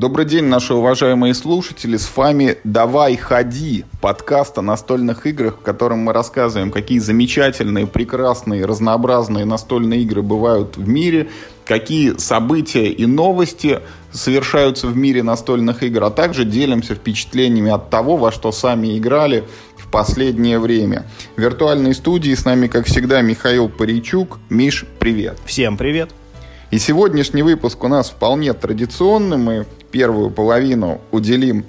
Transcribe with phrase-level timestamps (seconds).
[0.00, 1.98] Добрый день, наши уважаемые слушатели.
[1.98, 8.64] С вами «Давай, ходи» подкаст о настольных играх, в котором мы рассказываем, какие замечательные, прекрасные,
[8.64, 11.28] разнообразные настольные игры бывают в мире,
[11.66, 13.80] какие события и новости
[14.10, 19.44] совершаются в мире настольных игр, а также делимся впечатлениями от того, во что сами играли
[19.76, 21.04] в последнее время.
[21.36, 24.38] В виртуальной студии с нами, как всегда, Михаил Паричук.
[24.48, 25.36] Миш, привет.
[25.44, 26.08] Всем привет.
[26.70, 29.36] И сегодняшний выпуск у нас вполне традиционный.
[29.36, 31.64] Мы первую половину уделим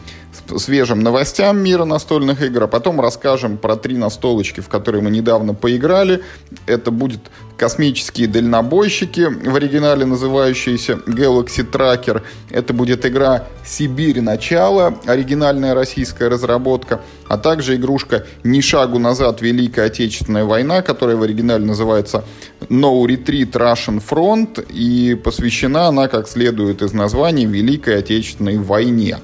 [0.58, 5.54] свежим новостям мира настольных игр, а потом расскажем про три настолочки, в которые мы недавно
[5.54, 6.24] поиграли.
[6.66, 7.20] Это будет
[7.62, 12.24] космические дальнобойщики, в оригинале называющиеся Galaxy Tracker.
[12.50, 14.20] Это будет игра «Сибирь.
[14.20, 19.44] Начало», оригинальная российская разработка, а также игрушка «Ни шагу назад.
[19.44, 22.24] Великая Отечественная война», которая в оригинале называется
[22.62, 29.20] No Retreat Russian Front, и посвящена она, как следует из названия, Великой Отечественной войне.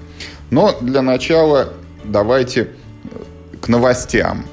[0.52, 2.67] Но для начала давайте
[3.62, 4.45] к новостям.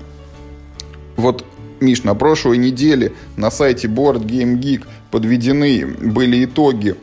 [1.17, 1.45] Вот,
[1.85, 6.97] Миш, на прошлой неделе на сайте Board Game Geek подведены были итоги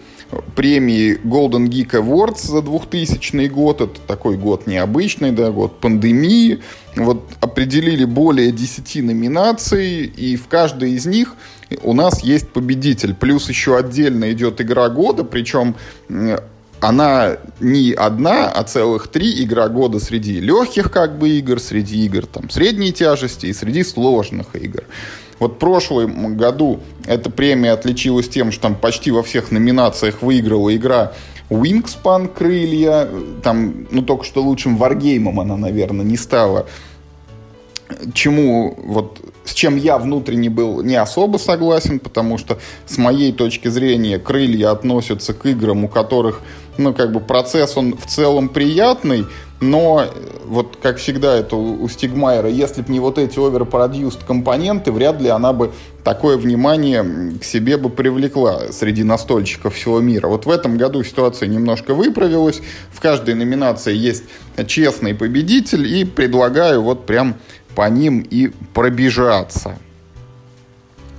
[0.56, 3.82] премии Golden Geek Awards за 2000 год.
[3.82, 6.60] Это такой год необычный, да, год пандемии.
[6.96, 11.36] Вот определили более 10 номинаций, и в каждой из них
[11.84, 13.14] у нас есть победитель.
[13.14, 15.76] Плюс еще отдельно идет игра года, причем
[16.82, 22.26] она не одна, а целых три игра года среди легких как бы игр, среди игр
[22.26, 24.84] там средней тяжести и среди сложных игр.
[25.40, 30.76] Вот в прошлом году эта премия отличилась тем, что там почти во всех номинациях выиграла
[30.76, 31.14] игра
[31.50, 33.08] Wingspan Крылья.
[33.44, 36.68] Там, ну, только что лучшим варгеймом она, наверное, не стала.
[38.14, 43.68] Чему вот с чем я внутренне был не особо согласен, потому что с моей точки
[43.68, 46.42] зрения крылья относятся к играм, у которых,
[46.78, 49.26] ну, как бы процесс, он в целом приятный,
[49.60, 50.06] но
[50.46, 55.30] вот, как всегда, это у Стигмайера, если бы не вот эти overproduced компоненты, вряд ли
[55.30, 55.72] она бы
[56.04, 57.06] такое внимание
[57.40, 60.28] к себе бы привлекла среди настольщиков всего мира.
[60.28, 62.60] Вот в этом году ситуация немножко выправилась.
[62.92, 64.24] В каждой номинации есть
[64.66, 67.36] честный победитель, и предлагаю вот прям
[67.76, 69.78] по ним и пробежаться.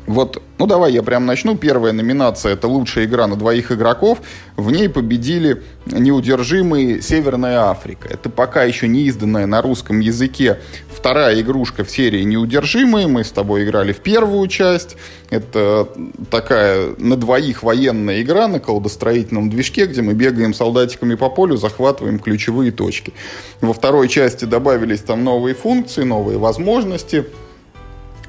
[0.07, 1.57] Вот, ну давай я прям начну.
[1.57, 4.19] Первая номинация это лучшая игра на двоих игроков.
[4.57, 8.09] В ней победили неудержимые Северная Африка.
[8.11, 10.59] Это пока еще не изданная на русском языке
[11.03, 13.09] вторая игрушка в серии Неудержимые.
[13.09, 14.97] Мы с тобой играли в первую часть.
[15.31, 15.89] Это
[16.31, 22.21] такая на двоих военная игра на колдостроительном движке, где мы бегаем солдатиками по полю, захватываем
[22.21, 23.13] ключевые точки.
[23.61, 27.27] Во второй части добавились там новые функции, новые возможности.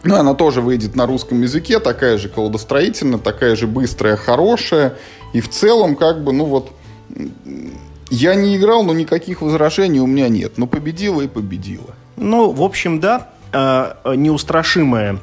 [0.03, 4.97] Ну, она тоже выйдет на русском языке, такая же колодостроительная, такая же быстрая, хорошая.
[5.31, 6.71] И в целом, как бы, ну вот,
[8.09, 10.57] я не играл, но никаких возражений у меня нет.
[10.57, 11.95] Но победила и победила.
[12.17, 15.19] Ну, в общем, да, э, неустрашимая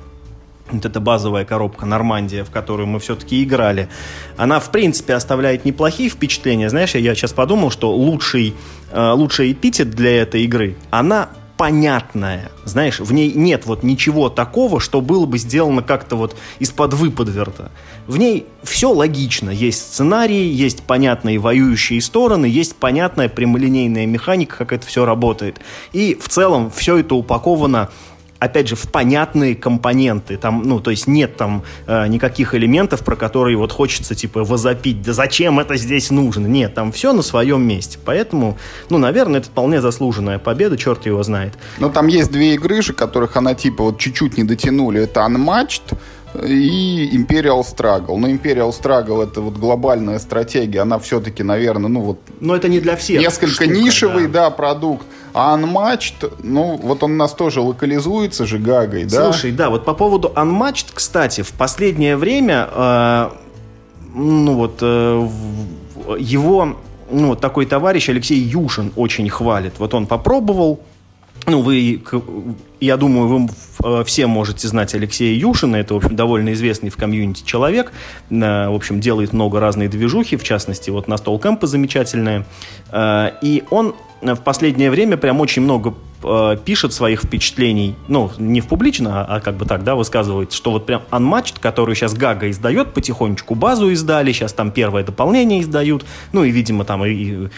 [0.73, 3.89] вот эта базовая коробка Нормандия, в которую мы все-таки играли,
[4.37, 6.71] она, в принципе, оставляет неплохие впечатления.
[6.71, 8.55] Знаешь, я сейчас подумал, что лучший,
[8.93, 11.31] э, лучший эпитет для этой игры, она
[11.61, 12.53] понятная.
[12.65, 17.71] Знаешь, в ней нет вот ничего такого, что было бы сделано как-то вот из-под выподверта.
[18.07, 19.51] В ней все логично.
[19.51, 25.61] Есть сценарии, есть понятные воюющие стороны, есть понятная прямолинейная механика, как это все работает.
[25.93, 27.91] И в целом все это упаковано
[28.41, 30.37] опять же, в понятные компоненты.
[30.37, 35.03] Там, ну, то есть нет там э, никаких элементов, про которые вот хочется, типа, возопить,
[35.03, 36.47] да зачем это здесь нужно?
[36.47, 37.99] Нет, там все на своем месте.
[38.05, 38.59] Поэтому,
[38.89, 41.55] ну, наверное, это вполне заслуженная победа, черт его знает.
[41.79, 45.03] Ну, там есть две игры же, которых она, типа, вот чуть-чуть не дотянули.
[45.03, 45.97] Это Unmatched,
[46.47, 48.17] и Imperial Struggle.
[48.17, 52.21] Но Imperial Struggle это вот глобальная стратегия, она все-таки, наверное, ну вот...
[52.41, 53.21] Но это не для всех.
[53.21, 54.45] Несколько штука, нишевый, да.
[54.45, 55.07] да, продукт.
[55.33, 59.25] А Unmatched, ну, вот он у нас тоже локализуется же Гагой, да?
[59.25, 63.31] Слушай, да, вот по поводу Unmatched, кстати, в последнее время, э,
[64.15, 65.29] ну вот, э,
[66.19, 66.77] его,
[67.11, 69.75] ну, вот такой товарищ Алексей Юшин очень хвалит.
[69.79, 70.81] Вот он попробовал,
[71.47, 72.03] ну, вы,
[72.81, 73.49] я думаю, вы
[73.85, 75.77] э, все можете знать Алексея Юшина.
[75.77, 77.93] Это, в общем, довольно известный в комьюнити человек.
[78.31, 82.47] Э, в общем, делает много разной движухи, в частности, вот настол кэмпы замечательная.
[82.93, 85.95] Э, и он в последнее время прям очень много
[86.65, 90.73] пишет своих впечатлений, ну, не в публично, а, а как бы так, да, высказывает, что
[90.73, 96.05] вот прям Unmatched, который сейчас Гага издает потихонечку, базу издали, сейчас там первое дополнение издают,
[96.33, 97.49] ну, и, видимо, там и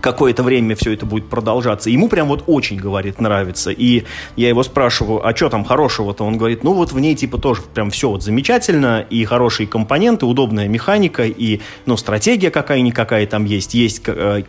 [0.00, 1.90] какое-то время все это будет продолжаться.
[1.90, 3.70] Ему прям вот очень, говорит, нравится.
[3.70, 4.04] И
[4.36, 6.24] я его спрашиваю, а что там хорошего-то?
[6.24, 10.26] Он говорит, ну вот в ней типа тоже прям все вот замечательно, и хорошие компоненты,
[10.26, 14.44] удобная механика, и ну, стратегия какая-никакая там есть, есть э,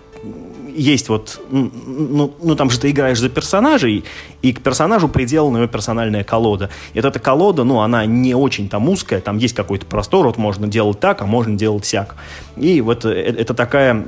[0.75, 4.04] есть вот, ну, ну там же ты играешь за персонажей,
[4.42, 6.69] и к персонажу приделана его персональная колода.
[6.94, 10.38] И вот эта колода, ну, она не очень там узкая, там есть какой-то простор, вот
[10.38, 12.16] можно делать так, а можно делать сяк.
[12.57, 14.06] И вот э, это такая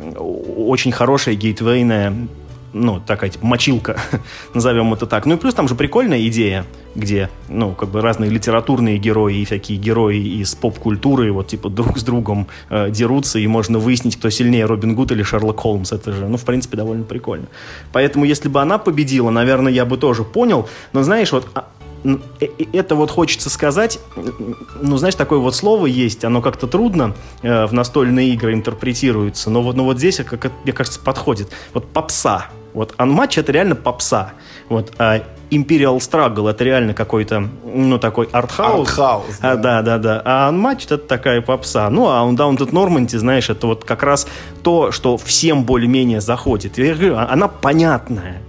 [0.57, 2.13] очень хорошая гейтвейная
[2.73, 3.99] ну, такая типа, мочилка,
[4.53, 5.25] назовем это так.
[5.25, 6.65] Ну и плюс там же прикольная идея,
[6.95, 11.97] где, ну, как бы разные литературные герои и всякие герои из поп-культуры вот, типа, друг
[11.97, 15.91] с другом э, дерутся, и можно выяснить, кто сильнее, Робин Гуд или Шерлок Холмс.
[15.91, 17.47] Это же, ну, в принципе, довольно прикольно.
[17.91, 20.67] Поэтому, если бы она победила, наверное, я бы тоже понял.
[20.93, 21.67] Но, знаешь, вот а,
[22.03, 23.99] э, это вот хочется сказать,
[24.81, 29.61] ну, знаешь, такое вот слово есть, оно как-то трудно э, в настольные игры интерпретируется, но
[29.61, 31.49] вот, но вот здесь, как, мне кажется, подходит.
[31.73, 32.47] Вот попса.
[32.73, 34.33] Вот Unmatch это реально попса.
[34.69, 38.87] Вот, а Imperial Struggle это реально какой-то, ну, такой артхаус.
[38.87, 39.51] Артхаус, да.
[39.51, 40.21] А, да, да, да.
[40.23, 41.89] А Unmatch это такая попса.
[41.89, 44.27] Ну, а Undaunted Normandy, знаешь, это вот как раз
[44.63, 46.77] то, что всем более-менее заходит.
[46.77, 48.41] Я говорю, а, она понятная.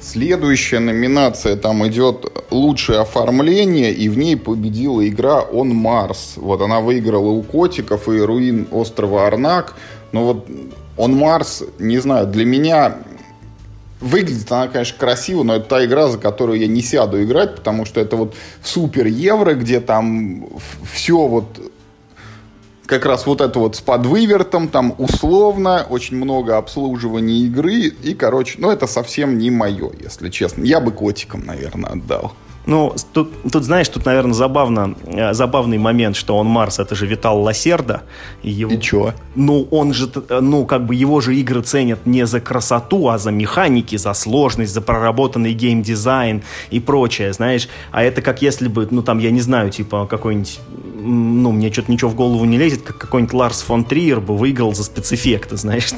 [0.00, 6.36] Следующая номинация там идет лучшее оформление, и в ней победила игра On Mars.
[6.36, 9.74] Вот она выиграла у котиков и руин острова Арнак.
[10.12, 10.46] Но вот
[10.96, 12.96] On Mars, не знаю, для меня
[13.98, 17.86] Выглядит она, конечно, красиво, но это та игра, за которую я не сяду играть, потому
[17.86, 20.46] что это вот супер евро, где там
[20.92, 21.72] все вот
[22.84, 28.56] как раз вот это вот с подвывертом, там условно, очень много обслуживания игры, и, короче,
[28.58, 30.62] ну, это совсем не мое, если честно.
[30.62, 32.32] Я бы котиком, наверное, отдал.
[32.66, 37.06] Ну, тут, тут, знаешь, тут, наверное, забавно, э, забавный момент, что он Марс, это же
[37.06, 38.02] Витал Лассерда.
[38.42, 39.14] И, его, и чё?
[39.36, 43.30] Ну, он же, ну, как бы его же игры ценят не за красоту, а за
[43.30, 47.68] механики, за сложность, за проработанный геймдизайн и прочее, знаешь.
[47.92, 50.58] А это как если бы, ну, там, я не знаю, типа, какой-нибудь,
[50.98, 54.74] ну, мне что-то ничего в голову не лезет, как какой-нибудь Ларс фон Триер бы выиграл
[54.74, 55.92] за спецэффекты, знаешь.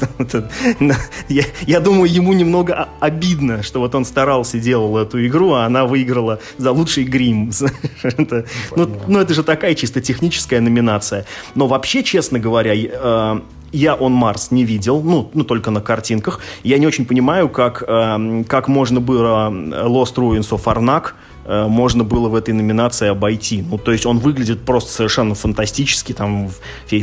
[1.28, 5.86] я, я думаю, ему немного обидно, что вот он старался, делал эту игру, а она
[5.86, 7.50] выиграла за лучший грим.
[8.02, 8.46] это,
[8.76, 11.24] ну, ну, это же такая чисто техническая номинация.
[11.54, 13.40] Но вообще, честно говоря, э,
[13.72, 16.40] я он Марс не видел, ну, ну, только на картинках.
[16.62, 22.04] Я не очень понимаю, как, э, как можно было Lost Ruins of Arnak Э, можно
[22.04, 23.62] было в этой номинации обойти.
[23.62, 26.50] Ну, то есть он выглядит просто совершенно фантастически, там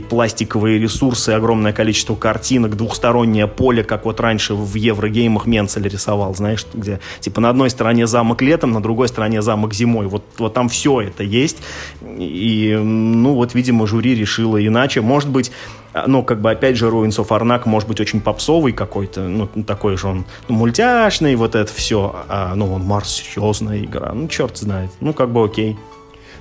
[0.09, 6.65] пластиковые ресурсы, огромное количество картинок, двухстороннее поле, как вот раньше в Еврогеймах Менцель рисовал, знаешь,
[6.73, 10.05] где типа на одной стороне замок летом, на другой стороне замок зимой.
[10.07, 11.57] Вот, вот там все это есть.
[12.03, 15.01] И, ну, вот, видимо, жюри решило иначе.
[15.01, 15.51] Может быть,
[15.95, 19.47] а, ну, как бы, опять же, Ruins of Arnak может быть очень попсовый какой-то, ну,
[19.63, 24.27] такой же он ну, мультяшный, вот это все, а, ну, он Марс серьезная игра, ну,
[24.27, 25.77] черт знает, ну, как бы окей.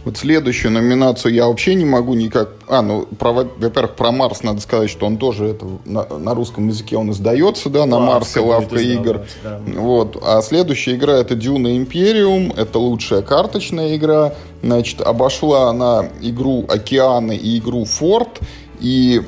[0.04, 2.50] Вот следующую номинацию я вообще не могу никак...
[2.68, 6.68] А, ну, про, во-первых, про Марс надо сказать, что он тоже это, на, на русском
[6.68, 9.22] языке он издается, да, на Марсе лавка игр.
[9.42, 9.60] Да.
[9.66, 10.22] Вот.
[10.22, 14.34] А следующая игра это Дюна Империум, это лучшая карточная игра.
[14.62, 18.40] Значит, обошла она игру Океаны и игру Форт.
[18.80, 19.22] И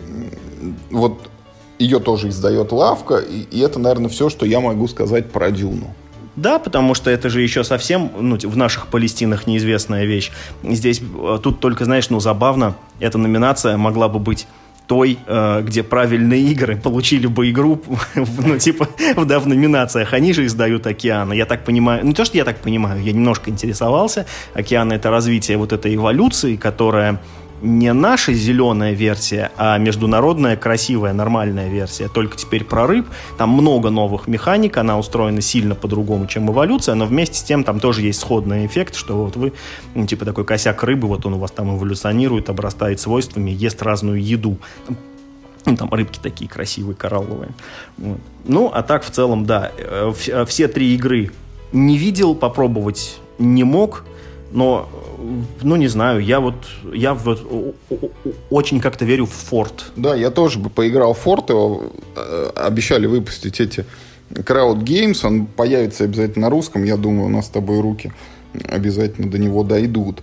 [0.90, 1.30] вот
[1.78, 5.94] ее тоже издает лавка, и, и это, наверное, все, что я могу сказать про Дюну.
[6.36, 10.30] Да, потому что это же еще совсем ну, в наших Палестинах неизвестная вещь.
[10.62, 14.46] Здесь э, тут только, знаешь, ну забавно, эта номинация могла бы быть
[14.86, 17.80] той, э, где правильные игры получили бы игру,
[18.14, 18.88] ну, типа,
[19.24, 20.12] да, в номинациях.
[20.12, 21.32] Они же издают «Океаны».
[21.34, 24.26] Я так понимаю, ну, не то, что я так понимаю, я немножко интересовался.
[24.54, 27.20] «Океаны»— это развитие вот этой эволюции, которая
[27.62, 33.06] не наша зеленая версия, а международная красивая нормальная версия, только теперь про рыб.
[33.38, 37.80] Там много новых механик, она устроена сильно по-другому, чем эволюция, но вместе с тем там
[37.80, 39.52] тоже есть сходный эффект, что вот вы,
[39.94, 44.22] ну, типа такой косяк рыбы, вот он у вас там эволюционирует, обрастает свойствами, ест разную
[44.22, 44.58] еду.
[45.64, 47.50] Ну, там рыбки такие красивые, коралловые.
[47.98, 48.20] Вот.
[48.44, 50.12] Ну, а так в целом, да, э,
[50.46, 51.32] все три игры
[51.72, 54.04] не видел, попробовать не мог,
[54.52, 54.88] но
[55.62, 56.54] ну, не знаю, я вот,
[56.92, 57.74] я вот
[58.50, 59.92] очень как-то верю в Форд.
[59.96, 63.84] Да, я тоже бы поиграл в Форд, его э, обещали выпустить эти
[64.30, 68.12] Crowd Games, он появится обязательно на русском, я думаю, у нас с тобой руки
[68.68, 70.22] обязательно до него дойдут.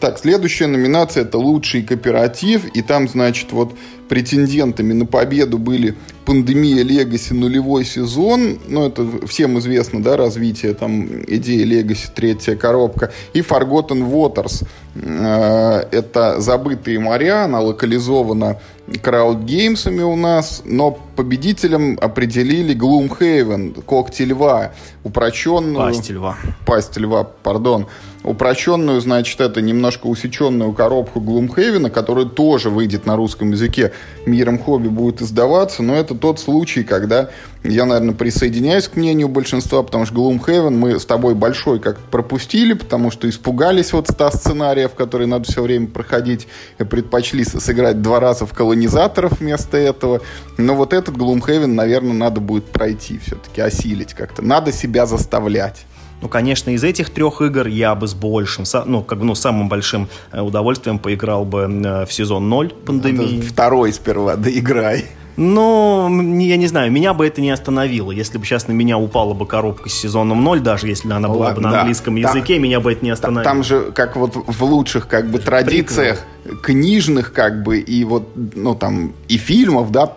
[0.00, 2.66] Так, следующая номинация это лучший кооператив.
[2.74, 3.72] И там, значит, вот
[4.08, 5.94] претендентами на победу были
[6.26, 8.58] Пандемия Легаси нулевой сезон.
[8.66, 13.12] Ну, это всем известно, да, развитие там идеи Легаси, третья коробка.
[13.32, 14.66] И Forgotten Waters.
[14.94, 17.44] Э, это забытые моря.
[17.44, 18.60] Она локализована
[19.02, 24.72] краудгеймсами у нас, но победителем определили Gloomhaven, когти льва,
[25.04, 25.76] упрощенную...
[25.76, 26.36] Пасть льва.
[26.64, 27.86] Пасть льва, пардон.
[28.24, 33.92] Упрощенную, значит, это немножко усеченную коробку Gloomhaven, которая тоже выйдет на русском языке.
[34.26, 37.30] Миром хобби будет издаваться, но это тот случай, когда
[37.62, 42.72] я, наверное, присоединяюсь к мнению большинства, потому что Gloomhaven мы с тобой большой как пропустили,
[42.72, 46.48] потому что испугались вот 100 сценариев, которые надо все время проходить,
[46.78, 50.22] и предпочли сыграть два раза в колонизаторов вместо этого.
[50.56, 54.42] Но вот этот Gloomhaven, наверное, надо будет пройти все-таки, осилить как-то.
[54.42, 55.86] Надо себя заставлять.
[56.20, 59.68] Ну, конечно, из этих трех игр я бы с большим, ну, как бы, ну, самым
[59.68, 63.40] большим э, удовольствием поиграл бы э, в сезон 0 пандемии.
[63.40, 65.06] Второй сперва доиграй.
[65.38, 68.10] Но, я не знаю, меня бы это не остановило.
[68.10, 71.46] Если бы сейчас на меня упала бы коробка с сезоном 0, даже если она была
[71.46, 71.80] Ладно, бы на да.
[71.82, 73.44] английском там, языке, меня бы это не остановило.
[73.44, 76.62] Там же, как вот в лучших как бы традициях Прикольно.
[76.62, 80.12] книжных, как бы, и вот, ну, там, и фильмов, да,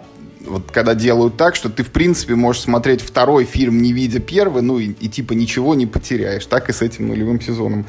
[0.48, 4.62] вот когда делают так, что ты, в принципе, можешь смотреть второй фильм, не видя первый,
[4.62, 6.46] ну, и, и типа ничего не потеряешь.
[6.46, 7.86] Так и с этим нулевым сезоном.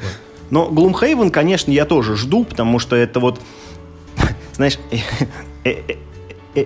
[0.49, 3.41] Но Gloomhaven, конечно, я тоже жду, потому что это вот,
[4.53, 4.97] знаешь, э,
[5.63, 5.95] э,
[6.55, 6.65] Э,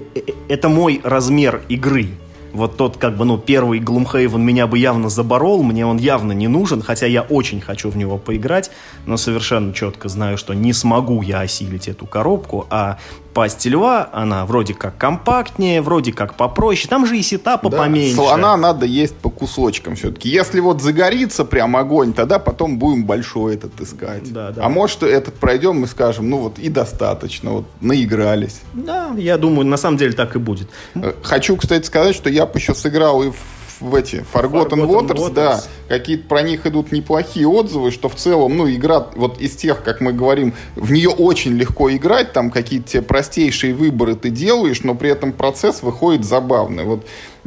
[0.50, 2.10] это мой размер игры.
[2.54, 6.48] Вот тот, как бы, ну, первый Gloomhaven меня бы явно заборол, мне он явно не
[6.48, 8.72] нужен, хотя я очень хочу в него поиграть,
[9.06, 13.00] но совершенно четко знаю, что не смогу я осилить эту коробку, а
[13.38, 16.90] пасть льва, она вроде как компактнее, вроде как попроще.
[16.90, 18.16] Там же и сетапа да, поменьше.
[18.16, 20.28] Слона надо есть по кусочкам все-таки.
[20.28, 24.34] Если вот загорится прям огонь, тогда потом будем большой этот искать.
[24.34, 24.66] Да, да.
[24.66, 28.62] А может этот пройдем и скажем, ну вот и достаточно, вот наигрались.
[28.74, 30.70] Да, я думаю, на самом деле так и будет.
[30.96, 34.88] Э, хочу, кстати, сказать, что я бы еще сыграл и в в эти Forgotten, Forgotten
[34.88, 39.40] Waters, Waters, да, какие-то про них идут неплохие отзывы, что в целом, ну, игра вот
[39.40, 44.16] из тех, как мы говорим, в нее очень легко играть, там какие-то те простейшие выборы
[44.16, 46.84] ты делаешь, но при этом процесс выходит забавный.
[46.84, 47.06] Вот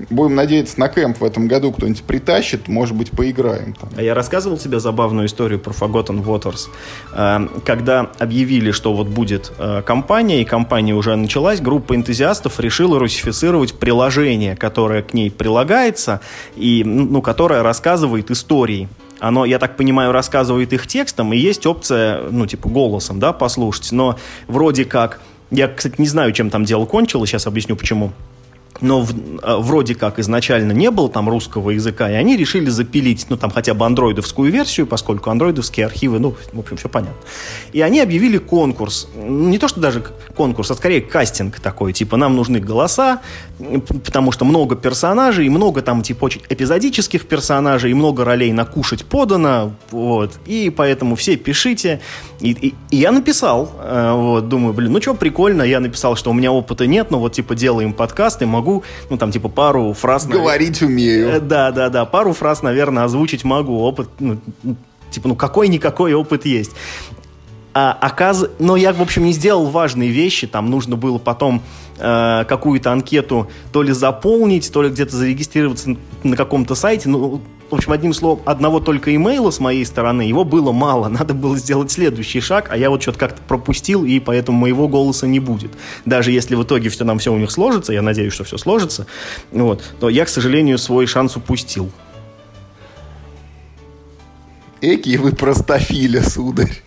[0.09, 3.75] Будем надеяться на кемп в этом году кто-нибудь притащит, может быть, поиграем.
[3.75, 3.91] Там.
[3.97, 6.69] А я рассказывал тебе забавную историю про Forgotten Waters.
[7.13, 12.99] Э, когда объявили, что вот будет э, компания, и компания уже началась, группа энтузиастов решила
[12.99, 16.21] русифицировать приложение, которое к ней прилагается,
[16.57, 18.89] и, ну, которое рассказывает истории
[19.21, 23.93] оно, я так понимаю, рассказывает их текстом, и есть опция, ну, типа, голосом, да, послушать.
[23.93, 25.21] Но вроде как...
[25.51, 28.13] Я, кстати, не знаю, чем там дело кончилось, сейчас объясню, почему
[28.81, 29.13] но в,
[29.43, 33.51] а, вроде как изначально не было там русского языка, и они решили запилить, ну, там,
[33.51, 37.17] хотя бы андроидовскую версию, поскольку андроидовские архивы, ну, в общем, все понятно.
[37.73, 39.09] И они объявили конкурс.
[39.15, 40.03] Не то, что даже
[40.35, 43.21] конкурс, а скорее кастинг такой, типа, нам нужны голоса,
[44.05, 49.05] потому что много персонажей, и много там, типа, очень эпизодических персонажей, и много ролей накушать
[49.05, 52.01] подано, вот, и поэтому все пишите.
[52.41, 56.31] И, и, и я написал, э, вот, думаю, блин, ну, что, прикольно, я написал, что
[56.31, 59.93] у меня опыта нет, но вот, типа, делаем подкасты, могу могу, ну, там, типа, пару
[59.93, 60.27] фраз...
[60.27, 61.29] Говорить умею.
[61.31, 63.81] Э, да, да, да, пару фраз, наверное, озвучить могу.
[63.81, 64.39] Опыт, ну,
[65.11, 66.73] типа, ну, какой-никакой опыт есть.
[67.73, 68.47] А, оказ...
[68.59, 70.47] Но я, в общем, не сделал важные вещи.
[70.47, 71.63] Там нужно было потом
[71.99, 77.09] э, какую-то анкету то ли заполнить, то ли где-то зарегистрироваться на каком-то сайте.
[77.09, 77.41] Ну,
[77.71, 81.09] в общем, одним словом, одного только имейла с моей стороны, его было мало.
[81.09, 85.27] Надо было сделать следующий шаг, а я вот что-то как-то пропустил, и поэтому моего голоса
[85.27, 85.71] не будет.
[86.05, 89.07] Даже если в итоге все нам все у них сложится, я надеюсь, что все сложится,
[89.53, 91.91] вот, то я, к сожалению, свой шанс упустил.
[94.81, 96.83] Эки вы простофиля, сударь.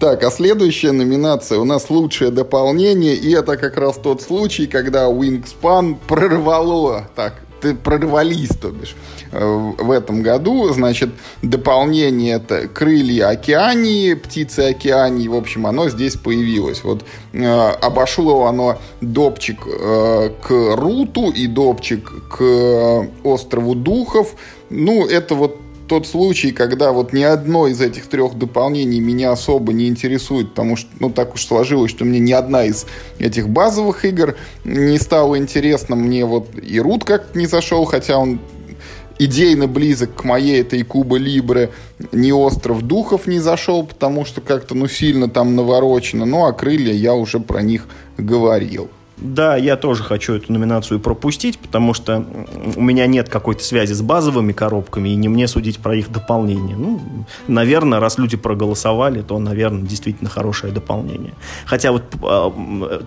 [0.00, 5.04] Так, а следующая номинация у нас лучшее дополнение, и это как раз тот случай, когда
[5.04, 7.08] Wingspan прорвало.
[7.14, 7.34] Так,
[7.82, 8.94] прорвались, то бишь,
[9.30, 10.72] э, в этом году.
[10.72, 11.10] Значит,
[11.42, 16.84] дополнение это крылья океании, птицы океании, в общем, оно здесь появилось.
[16.84, 24.34] Вот э, обошло оно допчик э, к Руту и допчик к острову Духов.
[24.70, 25.61] Ну, это вот
[25.92, 30.76] тот случай, когда вот ни одно из этих трех дополнений меня особо не интересует, потому
[30.76, 32.86] что, ну, так уж сложилось, что мне ни одна из
[33.18, 34.34] этих базовых игр
[34.64, 35.94] не стала интересна.
[35.94, 38.40] Мне вот и Рут как не зашел, хотя он
[39.18, 41.72] идейно близок к моей этой Куба Либре.
[42.10, 46.24] Ни Остров Духов не зашел, потому что как-то, ну, сильно там наворочено.
[46.24, 48.88] Ну, а Крылья я уже про них говорил.
[49.22, 52.24] Да, я тоже хочу эту номинацию пропустить, потому что
[52.76, 56.76] у меня нет какой-то связи с базовыми коробками, и не мне судить про их дополнение.
[56.76, 57.00] Ну,
[57.46, 61.34] наверное, раз люди проголосовали, то, наверное, действительно хорошее дополнение.
[61.66, 62.52] Хотя вот, а,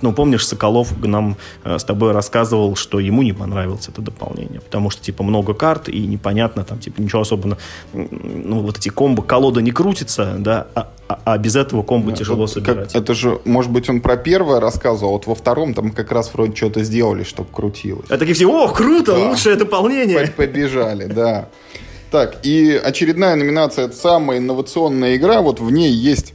[0.01, 4.89] ну, помнишь, Соколов нам э, с тобой рассказывал, что ему не понравилось это дополнение, потому
[4.89, 7.57] что, типа, много карт, и непонятно, там, типа, ничего особенно,
[7.93, 12.17] ну, вот эти комбо, колода не крутится, да, а, а, а без этого комбо да,
[12.17, 12.93] тяжело собирать.
[12.93, 16.11] Как, это же, может быть, он про первое рассказывал, а вот во втором там как
[16.11, 18.09] раз вроде что-то сделали, чтобы крутилось.
[18.09, 19.29] А такие все, о, круто, да.
[19.29, 20.27] лучшее дополнение.
[20.27, 21.49] Побежали, да.
[22.11, 26.33] Так, и очередная номинация, это самая инновационная игра, вот в ней есть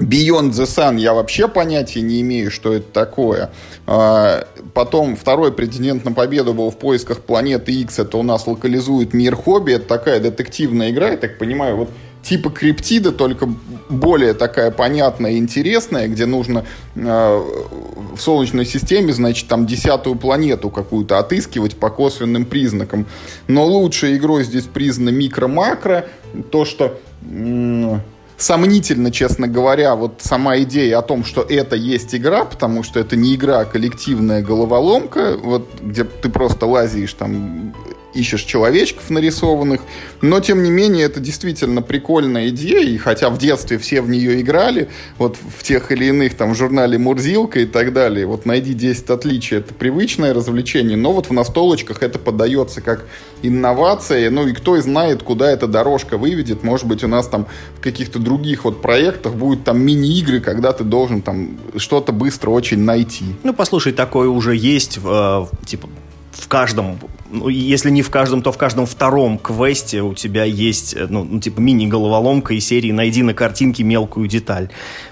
[0.00, 3.50] Beyond the Sun я вообще понятия не имею, что это такое.
[3.86, 7.98] А, потом второй претендент на победу был в поисках планеты X.
[7.98, 9.74] Это у нас локализует мир хобби.
[9.74, 11.90] Это такая детективная игра, я так понимаю, вот
[12.22, 13.48] типа криптида, только
[13.88, 20.70] более такая понятная и интересная, где нужно э, в Солнечной системе, значит, там десятую планету
[20.70, 23.06] какую-то отыскивать по косвенным признакам.
[23.46, 26.06] Но лучшей игрой здесь признана микро-макро.
[26.50, 26.98] То, что...
[27.30, 27.98] Э,
[28.40, 33.14] сомнительно, честно говоря, вот сама идея о том, что это есть игра, потому что это
[33.14, 37.74] не игра, а коллективная головоломка, вот где ты просто лазишь там
[38.14, 39.80] ищешь человечков нарисованных.
[40.20, 42.80] Но, тем не менее, это действительно прикольная идея.
[42.80, 44.88] И хотя в детстве все в нее играли,
[45.18, 49.10] вот в тех или иных там в журнале «Мурзилка» и так далее, вот найди 10
[49.10, 50.96] отличий, это привычное развлечение.
[50.96, 53.06] Но вот в настолочках это подается как
[53.42, 54.30] инновация.
[54.30, 56.62] Ну и кто знает, куда эта дорожка выведет.
[56.62, 60.84] Может быть, у нас там в каких-то других вот проектах будут там мини-игры, когда ты
[60.84, 63.24] должен там что-то быстро очень найти.
[63.42, 65.88] Ну, послушай, такое уже есть, в, э, типа,
[66.32, 66.98] в каждом,
[67.30, 71.24] ну, если не в каждом, то в каждом втором квесте у тебя есть, э, ну,
[71.24, 74.70] ну типа мини-головоломка и серии «Найди на картинке мелкую деталь».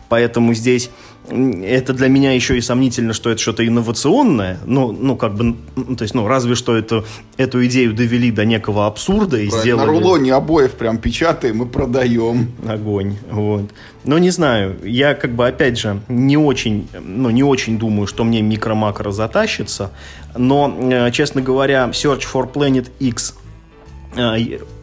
[0.08, 0.90] Поэтому здесь
[1.30, 4.58] это для меня еще и сомнительно, что это что-то инновационное.
[4.64, 5.56] Ну, ну как бы,
[5.96, 7.04] то есть, ну, разве что это,
[7.36, 9.86] эту идею довели до некого абсурда и Правильно, сделали...
[9.86, 12.52] На рулоне обоев прям печатаем и продаем.
[12.66, 13.70] Огонь, вот.
[14.04, 18.24] Но не знаю, я как бы, опять же, не очень, ну, не очень думаю, что
[18.24, 19.90] мне микро-макро затащится,
[20.36, 23.34] но, э, честно говоря, Search for Planet X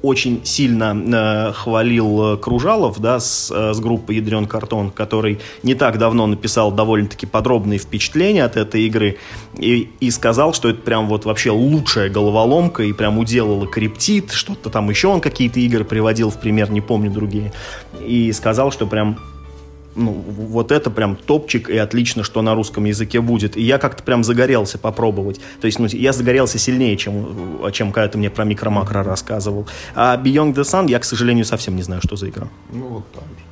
[0.02, 5.98] очень сильно э, хвалил э, Кружалов да, с, с группы «Ядрен картон», который не так
[5.98, 9.18] давно написал довольно-таки подробные впечатления от этой игры
[9.58, 14.70] и, и сказал, что это прям вот вообще лучшая головоломка и прям уделала криптит, что-то
[14.70, 17.52] там еще он какие-то игры приводил в пример, не помню другие,
[18.00, 19.18] и сказал, что прям
[19.96, 23.58] ну, вот это прям топчик, и отлично, что на русском языке будет.
[23.58, 25.40] И я как-то прям загорелся попробовать.
[25.62, 29.68] То есть, ну, я загорелся сильнее, чем, чем когда ты мне про микро-макро рассказывал.
[29.96, 32.48] А Beyond the Sun я, к сожалению, совсем не знаю, что за игра.
[32.72, 33.46] Ну, вот так же.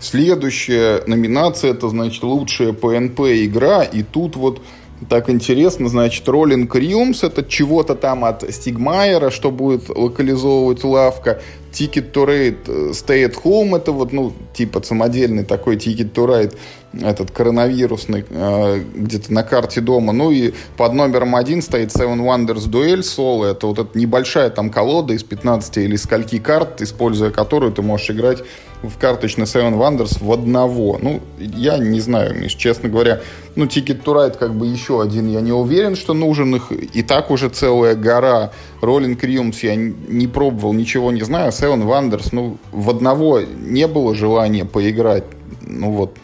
[0.00, 4.62] Следующая номинация, это, значит, лучшая PNP игра, и тут вот
[5.08, 11.40] так интересно, значит, Rolling Realms, это чего-то там от Стигмайера, что будет локализовывать лавка.
[11.72, 16.26] Ticket to Ride э, Stay at Home, это вот, ну, типа самодельный такой Ticket to
[16.26, 16.54] Ride,
[17.00, 20.12] этот коронавирусный, э, где-то на карте дома.
[20.12, 24.70] Ну и под номером один стоит Seven Wonders Duel Solo, это вот эта небольшая там
[24.70, 28.42] колода из 15 или скольки карт, используя которую ты можешь играть
[28.82, 30.98] в карточный Seven Wonders в одного.
[31.00, 33.20] Ну, я не знаю, Миш, честно говоря.
[33.56, 35.28] Ну, Ticket to Ride как бы еще один.
[35.28, 36.70] Я не уверен, что нужен их.
[36.70, 38.52] И так уже целая гора.
[38.80, 41.50] Rolling Realms я не пробовал, ничего не знаю.
[41.58, 45.24] Seven Wonders, ну, в одного не было желания поиграть.
[45.62, 46.16] Ну, вот,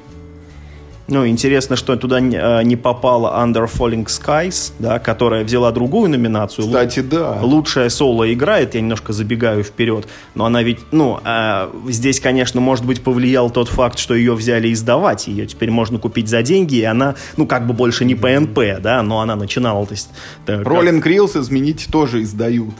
[1.06, 6.66] ну, интересно, что туда не, а, попала Under Falling Skies, да, которая взяла другую номинацию.
[6.66, 7.38] Кстати, да.
[7.42, 12.86] Лучшая соло играет, я немножко забегаю вперед, но она ведь, ну, э, здесь, конечно, может
[12.86, 16.84] быть, повлиял тот факт, что ее взяли издавать, ее теперь можно купить за деньги, и
[16.84, 20.08] она, ну, как бы больше не ПНП, да, но она начинала, то есть...
[20.46, 21.12] Rolling как...
[21.12, 22.74] Reels, изменить, тоже издают.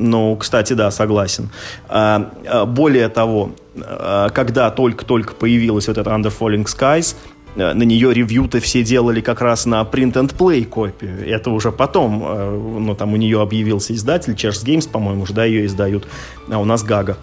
[0.00, 1.50] Ну, кстати, да, согласен.
[1.88, 7.16] А, а, более того, а, когда только-только появилась вот эта Under Falling Skies,
[7.56, 11.28] на нее ревью-то все делали как раз на print and play копию.
[11.28, 15.66] Это уже потом, ну, там у нее объявился издатель, Cheers Games, по-моему, уже, да, ее
[15.66, 16.06] издают,
[16.48, 17.16] а у нас Гага.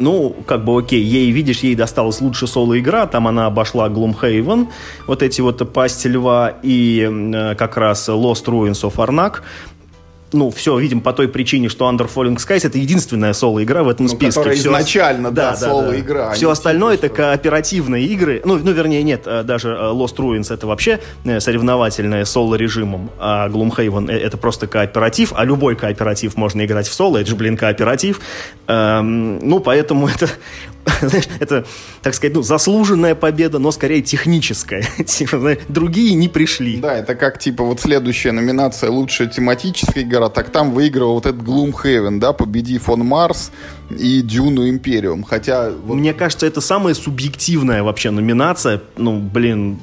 [0.00, 4.68] Ну, как бы окей, ей, видишь, ей досталась лучшая соло-игра, там она обошла Gloomhaven,
[5.06, 9.40] вот эти вот Пасти Льва и как раз Lost Ruins of Arnak,
[10.32, 14.06] ну, все, видим по той причине, что Under Falling Skies это единственная соло-игра в этом
[14.06, 14.42] ну, списке.
[14.42, 16.28] Все изначально, да, да, соло-игра.
[16.28, 16.34] Да.
[16.34, 18.42] Все остальное это кооперативные игры.
[18.44, 23.48] Ну, ну, вернее, нет, э, даже э, Lost Ruins это вообще э, соревновательное соло-режимом, а
[23.48, 28.20] Gloomhaven это просто кооператив, а любой кооператив можно играть в соло, это же, блин, кооператив.
[28.66, 30.28] Эм, ну, поэтому это
[31.00, 31.64] знаешь, это,
[32.02, 34.82] так сказать, ну, заслуженная победа, но скорее техническая.
[35.06, 36.78] типа, знаешь, другие не пришли.
[36.78, 41.42] Да, это как, типа, вот следующая номинация «Лучшая тематическая игра», так там выиграл вот этот
[41.42, 43.50] Gloomhaven, да, победив он Марс
[43.90, 45.70] и Дюну Империум, хотя...
[45.70, 45.94] Вот...
[45.94, 49.78] Мне кажется, это самая субъективная вообще номинация, ну, блин,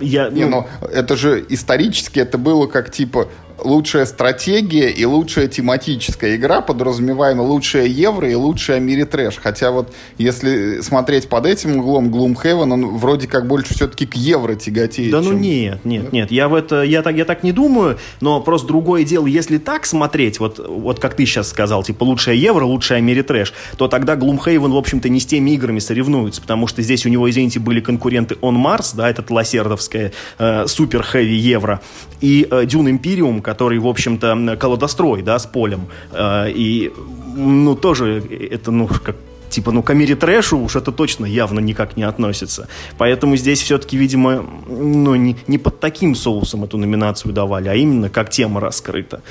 [0.00, 6.36] я, Не, ну, это же исторически это было как типа лучшая стратегия и лучшая тематическая
[6.36, 9.38] игра, подразумеваемо лучшая евро и лучшая Америтрэш.
[9.42, 14.54] Хотя вот если смотреть под этим углом, Gloomhaven, он вроде как больше все-таки к евро
[14.54, 15.12] тяготеет.
[15.12, 18.40] Да ну нет, нет, нет, я в это, я так, я так не думаю, но
[18.40, 22.64] просто другое дело, если так смотреть, вот, вот как ты сейчас сказал, типа лучшая евро,
[22.64, 27.06] лучшая Америтрэш, то тогда Gloomhaven, в общем-то, не с теми играми соревнуется, потому что здесь
[27.06, 31.80] у него, извините, были конкуренты On Mars, да, этот лосердовская э, супер хэви евро,
[32.20, 35.86] и э, Dune Imperium, который, в общем-то, колодострой, да, с полем.
[36.12, 36.92] Э, и,
[37.36, 39.14] ну, тоже это, ну, как
[39.48, 42.66] типа, ну, к Трэшу уж это точно явно никак не относится.
[42.98, 48.10] Поэтому здесь все-таки, видимо, ну, не, не под таким соусом эту номинацию давали, а именно
[48.10, 49.22] как тема раскрыта.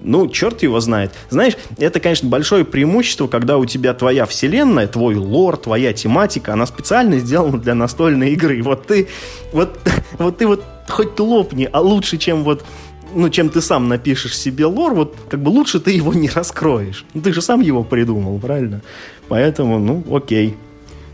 [0.00, 1.12] Ну, черт его знает.
[1.28, 6.66] Знаешь, это, конечно, большое преимущество, когда у тебя твоя вселенная, твой лор, твоя тематика, она
[6.66, 8.62] специально сделана для настольной игры.
[8.62, 9.08] Вот ты,
[9.52, 9.78] вот,
[10.18, 12.64] вот ты вот хоть лопни, а лучше, чем вот
[13.14, 17.04] ну, чем ты сам напишешь себе лор, вот как бы лучше ты его не раскроешь.
[17.14, 18.82] Ну, ты же сам его придумал, правильно?
[19.28, 20.56] Поэтому, ну, окей.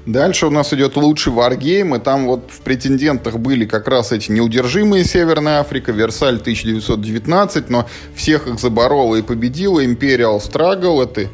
[0.07, 4.31] Дальше у нас идет лучший варгейм, и там вот в претендентах были как раз эти
[4.31, 11.31] неудержимые Северная Африка, Версаль 1919, но всех их заборола и победила Imperial Struggle, это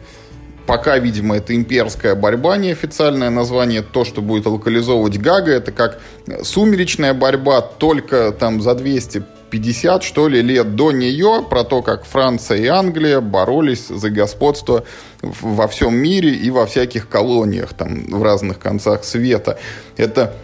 [0.67, 6.01] пока, видимо, это имперская борьба, неофициальное название, то, что будет локализовывать Гага, это как
[6.45, 12.05] сумеречная борьба, только там за 200 50, что ли, лет до нее, про то, как
[12.05, 14.85] Франция и Англия боролись за господство
[15.23, 19.59] во всем мире и во всяких колониях, там, в разных концах света.
[19.97, 20.35] Это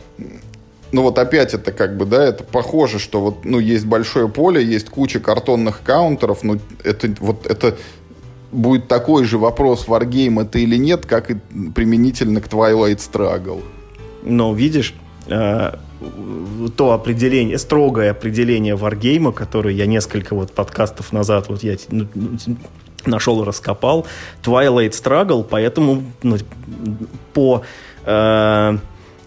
[0.92, 4.64] ну вот опять это как бы, да, это похоже, что вот, ну, есть большое поле,
[4.64, 7.77] есть куча картонных каунтеров, ну, это вот, это
[8.53, 11.37] будет такой же вопрос, Wargame это или нет, как и
[11.75, 13.62] применительно к Twilight Struggle.
[14.23, 14.95] Но видишь,
[15.29, 22.07] то определение, строгое определение варгейма, которое я несколько вот подкастов назад вот я ну,
[23.07, 24.07] нашел и раскопал,
[24.43, 26.37] Twilight Struggle, поэтому ну,
[27.33, 27.62] по
[28.05, 28.79] э,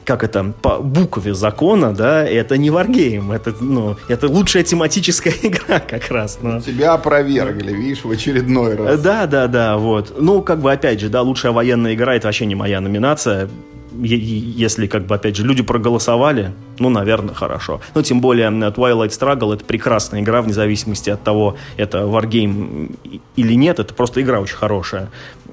[0.09, 5.79] как это, по букве закона, да, это не варгейм, это, ну, это лучшая тематическая игра
[5.79, 6.39] как раз.
[6.41, 6.59] Но...
[6.61, 8.99] Тебя опровергли, видишь, в очередной раз.
[9.01, 10.15] Да, да, да, вот.
[10.19, 13.49] Ну, как бы, опять же, да, лучшая военная игра, это вообще не моя номинация
[14.01, 17.81] если, как бы, опять же, люди проголосовали, ну, наверное, хорошо.
[17.95, 22.95] Но тем более Twilight Struggle— это прекрасная игра, вне зависимости от того, это Wargame
[23.35, 25.09] или нет, это просто игра очень хорошая.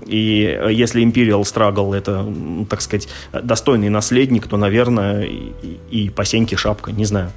[0.07, 2.27] И э, если Imperial Struggle— это,
[2.69, 5.53] так сказать, достойный наследник, то, наверное, и,
[5.91, 7.33] и по шапка, не знаю.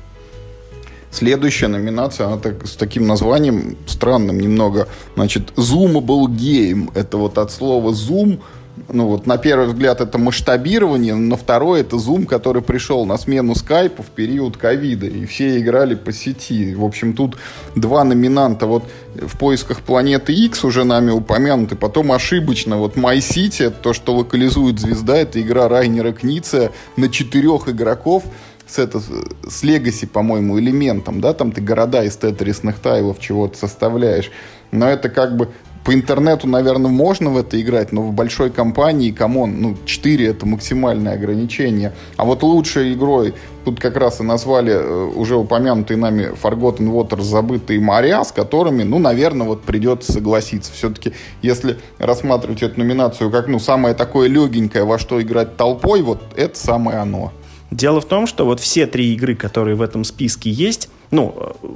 [1.12, 4.88] Следующая номинация, она так, с таким названием странным немного.
[5.15, 6.91] Значит, Zoomable Game.
[6.93, 8.39] Это вот от слова Zoom—
[8.88, 13.56] ну вот на первый взгляд это масштабирование, на второй это Zoom, который пришел на смену
[13.56, 16.74] скайпа в период ковида, и все играли по сети.
[16.74, 17.38] В общем, тут
[17.76, 18.65] два номинанта.
[18.65, 18.84] Вот
[19.15, 22.78] в поисках планеты X уже нами упомянуты, потом ошибочно.
[22.78, 28.24] Вот My City, то, что локализует звезда, это игра Райнера Кница на четырех игроков
[28.70, 34.32] с, это, с Legacy, по-моему, элементом, да, там ты города из тетрисных тайлов чего-то составляешь.
[34.72, 35.50] Но это как бы
[35.84, 40.28] по интернету, наверное, можно в это играть, но в большой компании, come on, ну, 4
[40.28, 41.94] это максимальное ограничение.
[42.18, 43.34] А вот лучшей игрой,
[43.65, 48.84] тут как раз и назвали э, уже упомянутые нами Forgotten Waters, забытые моря, с которыми,
[48.84, 50.72] ну, наверное, вот придется согласиться.
[50.74, 56.22] Все-таки, если рассматривать эту номинацию как, ну, самое такое легенькое, во что играть толпой, вот
[56.36, 57.32] это самое оно.
[57.72, 61.68] Дело в том, что вот все три игры, которые в этом списке есть, ну, э,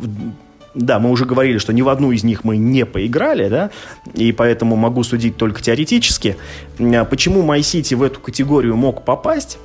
[0.73, 3.69] да, мы уже говорили, что ни в одну из них мы не поиграли, да,
[4.13, 6.37] и поэтому могу судить только теоретически.
[6.79, 9.57] А почему My City в эту категорию мог попасть?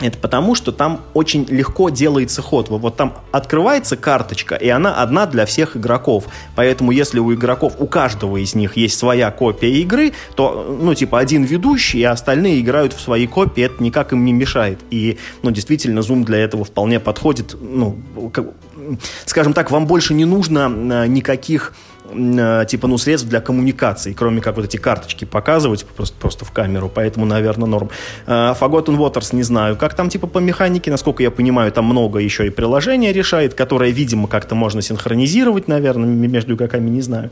[0.00, 2.68] Это потому, что там очень легко делается ход.
[2.68, 6.26] Вот там открывается карточка, и она одна для всех игроков.
[6.54, 11.18] Поэтому, если у игроков, у каждого из них есть своя копия игры, то, ну, типа,
[11.18, 14.78] один ведущий, а остальные играют в свои копии, это никак им не мешает.
[14.90, 17.56] И, ну, действительно, Zoom для этого вполне подходит.
[17.60, 17.98] Ну,
[19.24, 21.74] скажем так, вам больше не нужно э, никаких
[22.08, 26.90] типа, ну, средств для коммуникации, кроме как вот эти карточки показывать просто, просто в камеру,
[26.92, 27.90] поэтому, наверное, норм.
[28.26, 32.18] Э, Forgotten Waters не знаю, как там, типа, по механике, насколько я понимаю, там много
[32.18, 37.30] еще и приложения решает, которое, видимо, как-то можно синхронизировать, наверное, между игроками, не знаю.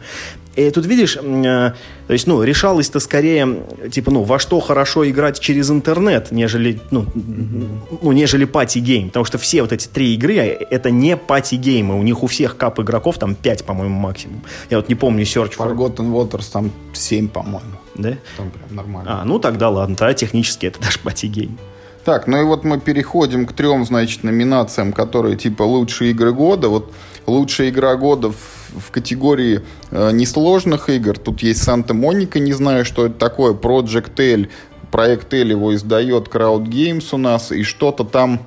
[0.57, 1.73] И тут, видишь, э,
[2.07, 7.03] то есть, ну, решалось-то скорее, типа, ну, во что хорошо играть через интернет, нежели, ну,
[7.03, 7.99] mm-hmm.
[8.03, 12.23] ну нежели пати-гейм, потому что все вот эти три игры, это не пати-геймы, у них
[12.23, 14.43] у всех кап игроков там 5, по-моему, максимум.
[14.71, 15.75] Я вот не помню Search for...
[15.75, 17.77] Forgotten Waters там 7, по-моему.
[17.95, 18.17] Да?
[18.37, 19.21] Там прям нормально.
[19.21, 21.59] А, ну тогда ладно, тогда технически это даже пати-гейм.
[22.05, 26.69] Так, ну и вот мы переходим к трем, значит, номинациям, которые типа лучшие игры года.
[26.69, 26.93] Вот
[27.27, 31.19] лучшая игра года в в категории э, несложных игр.
[31.19, 34.47] Тут есть Санта-Моника, не знаю, что это такое, Project L.
[34.91, 38.41] Проект L его издает Crowd Games у нас, и что-то там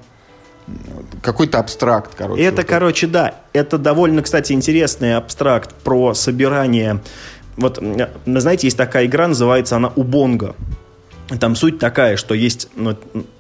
[1.22, 2.44] какой-то абстракт, короче.
[2.44, 3.36] Это, вот короче, да.
[3.54, 7.02] Это довольно, кстати, интересный абстракт про собирание.
[7.58, 7.80] Вот,
[8.26, 10.56] знаете, есть такая игра, называется она Убонга.
[11.38, 12.96] Там суть такая, что есть ну,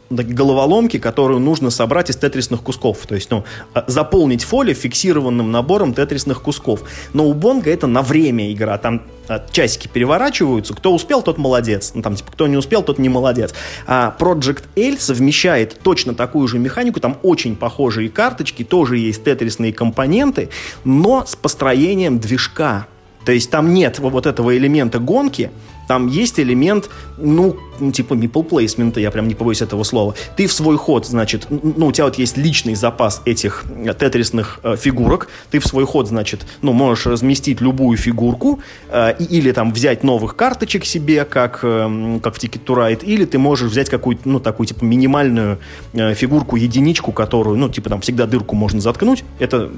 [0.09, 3.05] головоломки, которую нужно собрать из тетрисных кусков.
[3.07, 6.83] То есть, ну, а, заполнить фоли фиксированным набором тетрисных кусков.
[7.13, 8.77] Но у Бонга это на время игра.
[8.77, 10.73] Там а, часики переворачиваются.
[10.73, 11.91] Кто успел, тот молодец.
[11.95, 13.53] Ну, там, типа, кто не успел, тот не молодец.
[13.87, 16.99] А Project L совмещает точно такую же механику.
[16.99, 20.49] Там очень похожие карточки, тоже есть тетрисные компоненты,
[20.83, 22.87] но с построением движка.
[23.25, 25.51] То есть там нет вот этого элемента гонки,
[25.89, 27.57] там есть элемент, ну,
[27.91, 30.13] типа meeple placement, я прям не побоюсь этого слова.
[30.37, 34.59] Ты в свой ход, значит, ну, у тебя вот есть личный запас этих э, тетрисных
[34.61, 38.59] э, фигурок, ты в свой ход, значит, ну, можешь разместить любую фигурку,
[38.91, 43.25] э, или там взять новых карточек себе, как, э, как в Ticket to Ride, или
[43.25, 45.57] ты можешь взять какую-то, ну, такую, типа, минимальную
[45.93, 49.23] э, фигурку, единичку, которую, ну, типа, там, всегда дырку можно заткнуть.
[49.39, 49.71] Это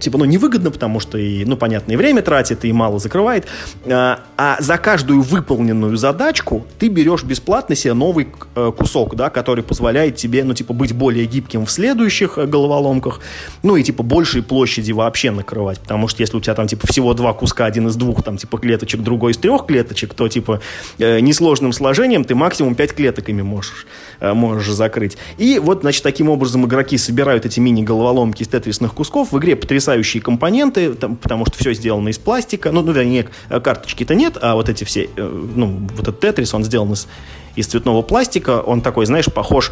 [0.00, 3.46] типа, ну, невыгодно, потому что, и, ну, понятно, и время тратит, и мало закрывает.
[3.86, 9.64] А, а за каждую выполненную задачку ты берешь бесплатно себе новый э, кусок, да, который
[9.64, 13.20] позволяет тебе, ну, типа, быть более гибким в следующих э, головоломках,
[13.62, 17.14] ну, и, типа, большей площади вообще накрывать, потому что если у тебя там, типа, всего
[17.14, 20.60] два куска, один из двух, там, типа, клеточек, другой из трех клеточек, то, типа,
[20.98, 23.86] э, несложным сложением ты максимум пять клеток ими можешь,
[24.20, 25.16] можешь закрыть.
[25.36, 29.32] И вот, значит, таким образом игроки собирают эти мини-головоломки из тетрисных кусков.
[29.32, 32.72] В игре потрясающие компоненты, там, потому что все сделано из пластика.
[32.72, 36.64] Ну, ну вернее, карточки-то нет, а вот эти все, э, ну, вот этот тетрис, он
[36.64, 37.08] сделан из,
[37.56, 38.60] из цветного пластика.
[38.60, 39.70] Он такой, знаешь, похож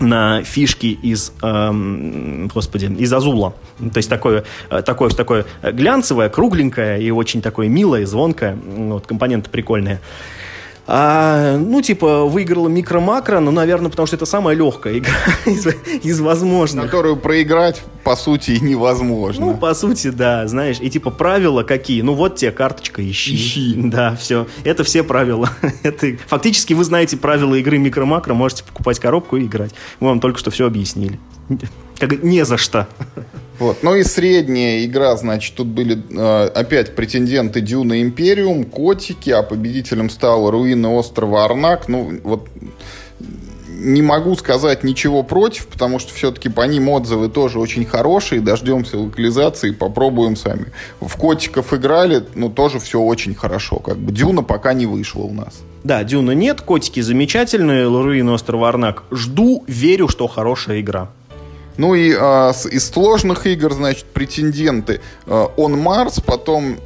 [0.00, 3.54] на фишки из, эм, господи, из Азула.
[3.78, 8.56] То есть такое, э, такое, такое глянцевое, кругленькое и очень такое милое, звонкое.
[8.56, 10.00] Вот, компоненты прикольные.
[10.86, 15.14] А, ну, типа, выиграла микро-макро, ну, наверное, потому что это самая легкая игра
[15.46, 15.66] из,
[16.02, 16.84] из возможных.
[16.84, 19.46] Которую проиграть, по сути, невозможно.
[19.46, 20.78] Ну, по сути, да, знаешь.
[20.80, 22.02] И, типа, правила какие?
[22.02, 23.34] Ну, вот тебе карточка, ищи.
[23.34, 23.74] Ищи.
[23.76, 24.46] Да, все.
[24.64, 25.48] Это все правила.
[25.82, 29.74] это, фактически вы знаете правила игры микро-макро, можете покупать коробку и играть.
[30.00, 31.18] Мы вам только что все объяснили.
[31.98, 32.86] Как не за что.
[33.58, 33.78] Вот.
[33.82, 40.10] Ну и средняя игра, значит, тут были э, опять претенденты Дюна Империум, Котики, а победителем
[40.10, 41.88] стал Руины острова Арнак.
[41.88, 42.48] Ну, вот
[43.84, 48.40] не могу сказать ничего против, потому что все-таки по ним отзывы тоже очень хорошие.
[48.40, 50.66] Дождемся локализации, попробуем сами.
[51.00, 53.76] В котиков играли, ну тоже все очень хорошо.
[53.76, 55.62] Как бы Дюна пока не вышла у нас.
[55.84, 59.04] Да, Дюна нет, котики замечательные, Руины острова Арнак.
[59.10, 61.10] Жду, верю, что хорошая игра.
[61.76, 65.00] Ну и а, с, из сложных игр, значит, претенденты.
[65.26, 66.76] А, On Mars, потом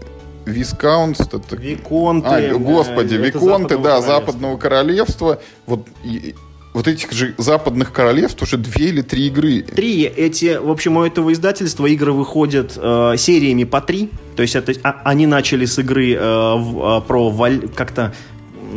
[0.45, 1.21] Вискаунс.
[1.21, 1.57] Это...
[1.57, 2.29] Виконты.
[2.29, 5.41] А, господи, э, Виконты, да, Западного Королевства.
[5.67, 6.35] Вот и,
[6.75, 9.63] вот этих же западных королевств уже две или три игры.
[9.63, 10.05] Три.
[10.05, 14.11] Эти, в общем, у этого издательства игры выходят э, сериями по три.
[14.37, 18.15] То есть это, а, они начали с игры э, в, э, про валь, как-то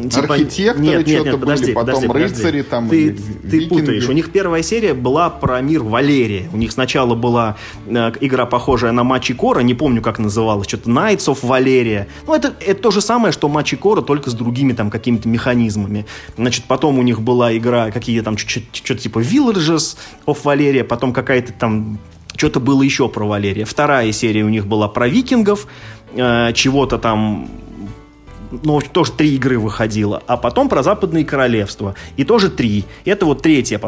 [0.10, 0.36] типа...
[0.36, 2.70] Архитекторы нет, нет, нет, подожди, потом подожди, рыцари подожди.
[2.70, 2.90] там.
[2.90, 3.18] Ты,
[3.50, 4.08] ты путаешь.
[4.08, 6.50] У них первая серия была про мир Валерия.
[6.54, 10.90] У них сначала была э, игра, похожая на Мачи Кора, не помню, как называлась, что-то
[10.90, 12.08] Knights of Валерия.
[12.28, 16.06] Ну, это, это то же самое, что Мачи Кора, только с другими там какими-то механизмами.
[16.38, 21.54] Значит, потом у них была игра, какие там, что-то типа Villages of Валерия, потом какая-то
[21.54, 22.00] там
[22.36, 23.66] что-то было еще про Валерия.
[23.66, 25.68] Вторая серия у них была про викингов,
[26.16, 27.50] э, чего-то там
[28.64, 32.86] ну, тоже три игры выходило, а потом про Западные Королевства, и тоже три.
[33.06, 33.80] Это вот третья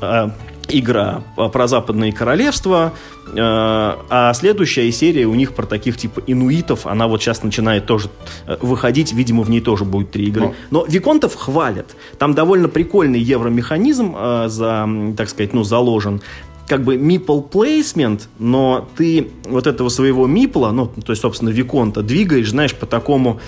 [0.00, 0.28] э,
[0.68, 2.92] игра про Западные Королевства,
[3.26, 8.10] э, а следующая серия у них про таких типа инуитов, она вот сейчас начинает тоже
[8.46, 10.54] э, выходить, видимо, в ней тоже будет три игры.
[10.70, 11.96] Но, Но Виконтов хвалят.
[12.18, 16.20] Там довольно прикольный евромеханизм э, за, так сказать, ну, заложен
[16.66, 22.02] как бы meeple placement, но ты вот этого своего мипла, ну, то есть, собственно, Виконта,
[22.02, 23.40] двигаешь, знаешь, по такому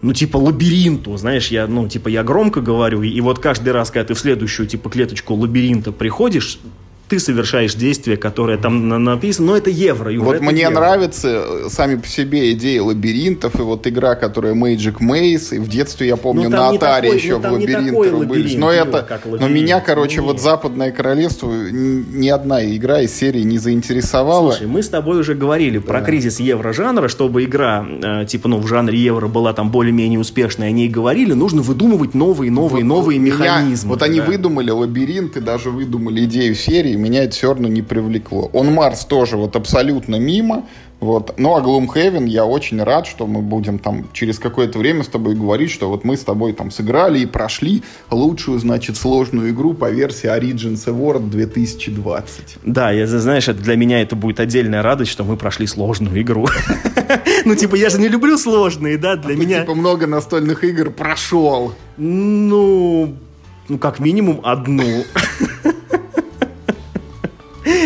[0.00, 4.08] ну, типа, лабиринту, знаешь, я, ну, типа, я громко говорю, и, вот каждый раз, когда
[4.08, 6.60] ты в следующую, типа, клеточку лабиринта приходишь,
[7.08, 10.12] ты совершаешь действие, которое там написано, но это евро.
[10.12, 10.74] Юр, вот это мне евро.
[10.74, 15.68] нравится э, сами по себе идеи лабиринтов, и вот игра, которая Magic Maze, и в
[15.68, 18.56] детстве я помню ну, на Атаре еще ну, в лабиринты рубились.
[18.56, 20.24] Но это, но меня, короче, Нет.
[20.24, 24.52] вот Западное Королевство ни одна игра из серии не заинтересовала.
[24.52, 25.86] Слушай, мы с тобой уже говорили да.
[25.86, 30.68] про кризис евро-жанра, чтобы игра, э, типа, ну, в жанре евро была там более-менее успешной,
[30.68, 33.90] о ней говорили, нужно выдумывать новые, новые, вот, новые меня, механизмы.
[33.90, 34.06] Вот да.
[34.06, 38.50] они выдумали лабиринты, даже выдумали идею серии, меня это все равно не привлекло.
[38.52, 40.64] Он Марс тоже вот абсолютно мимо.
[41.00, 41.34] Вот.
[41.38, 45.36] Ну, а Gloomhaven я очень рад, что мы будем там через какое-то время с тобой
[45.36, 49.90] говорить, что вот мы с тобой там сыграли и прошли лучшую, значит, сложную игру по
[49.90, 52.58] версии Origins Award 2020.
[52.64, 56.46] Да, я, знаешь, это для меня это будет отдельная радость, что мы прошли сложную игру.
[57.44, 59.60] Ну, типа, я же не люблю сложные, да, для а меня...
[59.60, 61.72] типа, много настольных игр прошел.
[61.96, 63.14] Ну,
[63.68, 65.04] ну, как минимум одну.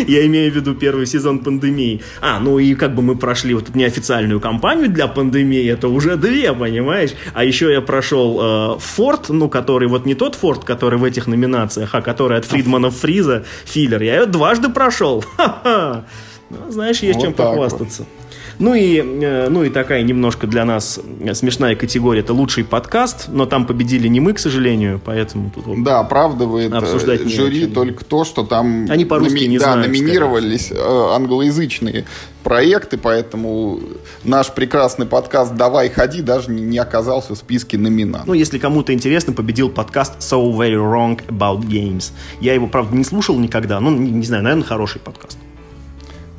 [0.06, 2.02] Я имею в виду первый сезон пандемии.
[2.20, 6.16] А, ну и как бы мы прошли вот эту неофициальную кампанию для пандемии, это уже
[6.16, 7.10] две, понимаешь?
[7.34, 11.26] А еще я прошел э, Форд, ну, который вот не тот Форд, который в этих
[11.26, 14.02] номинациях, а который от Фридмана Фриза, филлер.
[14.02, 15.24] Я ее дважды прошел.
[15.36, 16.04] Ха-ха.
[16.50, 18.02] Ну, знаешь, есть вот чем похвастаться.
[18.02, 18.21] Вот.
[18.58, 21.00] Ну и, э, ну и такая немножко для нас
[21.34, 22.20] смешная категория.
[22.20, 26.72] Это лучший подкаст, но там победили не мы, к сожалению, поэтому тут вот Да, оправдывает
[26.72, 30.82] э, обсуждать жюри только то, что там Они по-русски номи- не да, знают, номинировались скорее.
[30.82, 32.04] Э, англоязычные
[32.42, 33.80] проекты, поэтому
[34.24, 38.26] наш прекрасный подкаст «Давай, ходи» даже не, оказался в списке номинантов.
[38.26, 42.12] Ну, если кому-то интересно, победил подкаст «So Very Wrong About Games».
[42.40, 45.38] Я его, правда, не слушал никогда, ну, не знаю, наверное, хороший подкаст.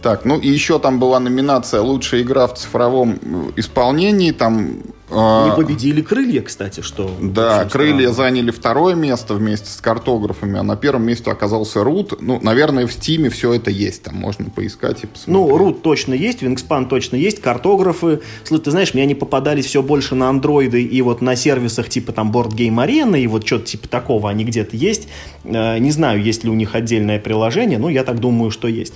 [0.03, 4.31] Так, ну и еще там была номинация «Лучшая игра в цифровом э, исполнении».
[4.31, 7.09] Там а, не победили крылья, кстати, что.
[7.21, 8.13] Да, крылья странно.
[8.13, 12.21] заняли второе место вместе с картографами, а на первом месте оказался Рут.
[12.21, 15.27] Ну, наверное, в Стиме все это есть, там можно поискать и посмотреть.
[15.27, 18.19] Ну, Рут точно есть, Вингспан точно есть, картографы.
[18.43, 22.11] Слушай, ты знаешь, мне они попадались все больше на андроиды и вот на сервисах типа
[22.11, 25.07] там Board Game Arena и вот что-то типа такого они где-то есть.
[25.45, 28.95] Э, не знаю, есть ли у них отдельное приложение, но я так думаю, что есть.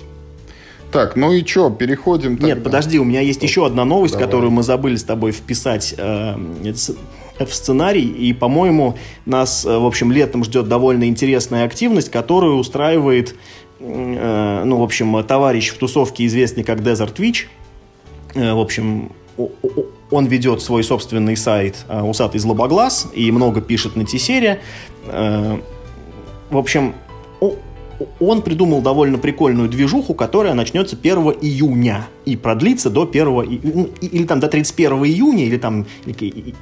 [0.90, 2.54] Так, ну и что, переходим тогда.
[2.54, 4.26] Нет, подожди, у меня есть еще одна новость, Давай.
[4.26, 6.34] которую мы забыли с тобой вписать э,
[7.38, 8.06] в сценарий.
[8.06, 8.96] И, по-моему,
[9.26, 13.34] нас, э, в общем, летом ждет довольно интересная активность, которую устраивает,
[13.80, 17.46] э, ну, в общем, товарищ в тусовке, известный как Desert Twitch.
[18.34, 19.12] Э, в общем,
[20.10, 24.60] он ведет свой собственный сайт э, «Усатый злобоглаз» и много пишет на Тесере.
[25.06, 25.58] Э,
[26.50, 26.94] в общем,
[28.20, 34.24] он придумал довольно прикольную движуху, которая начнется 1 июня и продлится до 1 ну, или
[34.24, 36.54] там до 31 июня, или там или,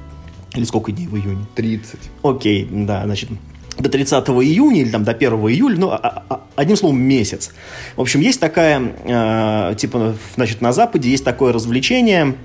[0.55, 1.45] или сколько дней в июне?
[1.55, 1.99] 30.
[2.23, 3.29] Окей, да, значит,
[3.77, 7.51] до 30 июня или там до 1 июля, ну, а, а, а, одним словом, месяц.
[7.95, 12.35] В общем, есть такая, э, типа, значит, на Западе есть такое развлечение,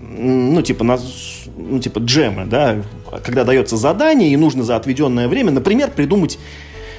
[0.00, 0.98] ну, типа, на,
[1.56, 2.82] ну, типа джемы, да,
[3.24, 6.38] когда дается задание, и нужно за отведенное время, например, придумать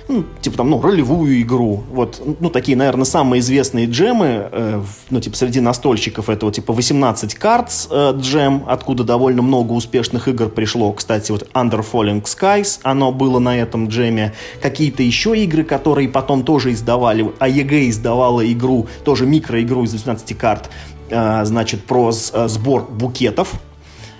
[0.07, 1.83] ну, типа там, ну, ролевую игру.
[1.91, 7.35] Вот, ну, такие, наверное, самые известные джемы, э, ну, типа, среди настольщиков этого, типа, 18
[7.35, 10.91] карт э, джем, откуда довольно много успешных игр пришло.
[10.93, 14.33] Кстати, вот Under Falling Skies, оно было на этом джеме.
[14.61, 17.31] Какие-то еще игры, которые потом тоже издавали.
[17.39, 20.69] АЕГ издавала игру, тоже микроигру из 18 карт,
[21.09, 23.74] э, значит, про э, сбор букетов а,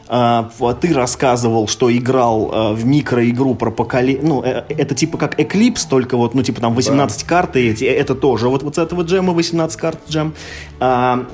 [0.07, 4.23] ты рассказывал, что играл а, в микроигру про поколение.
[4.23, 7.27] Ну, э, это типа как Eclipse, только вот, ну, типа там 18 да.
[7.27, 10.33] карт, и эти, это тоже вот, вот с этого джема 18 карт джем.
[10.79, 11.25] А,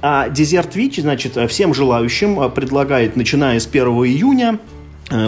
[0.00, 4.58] а Desert Witch, значит, всем желающим предлагает, начиная с 1 июня,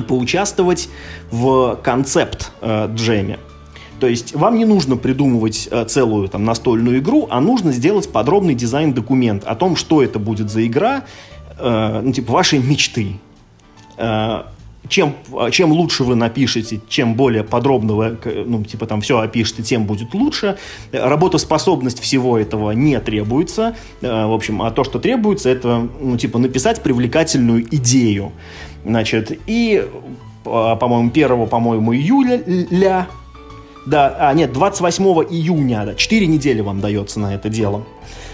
[0.06, 0.88] поучаствовать
[1.30, 3.38] в концепт джеме.
[3.98, 9.44] То есть вам не нужно придумывать целую там настольную игру, а нужно сделать подробный дизайн-документ
[9.44, 11.04] о том, что это будет за игра,
[11.60, 13.16] э, ну, типа, вашей мечты.
[13.96, 14.42] Э,
[14.88, 15.14] чем,
[15.52, 20.14] чем лучше вы напишете, чем более подробно вы, ну, типа, там все опишете, тем будет
[20.14, 20.58] лучше.
[20.90, 23.76] Работоспособность всего этого не требуется.
[24.00, 28.32] Э, в общем, а то, что требуется, это, ну, типа, написать привлекательную идею.
[28.84, 29.86] Значит, и,
[30.44, 33.06] по-моему, 1, по-моему, июля,
[33.86, 37.84] да, а, нет, 28 июня, да, 4 недели вам дается на это дело.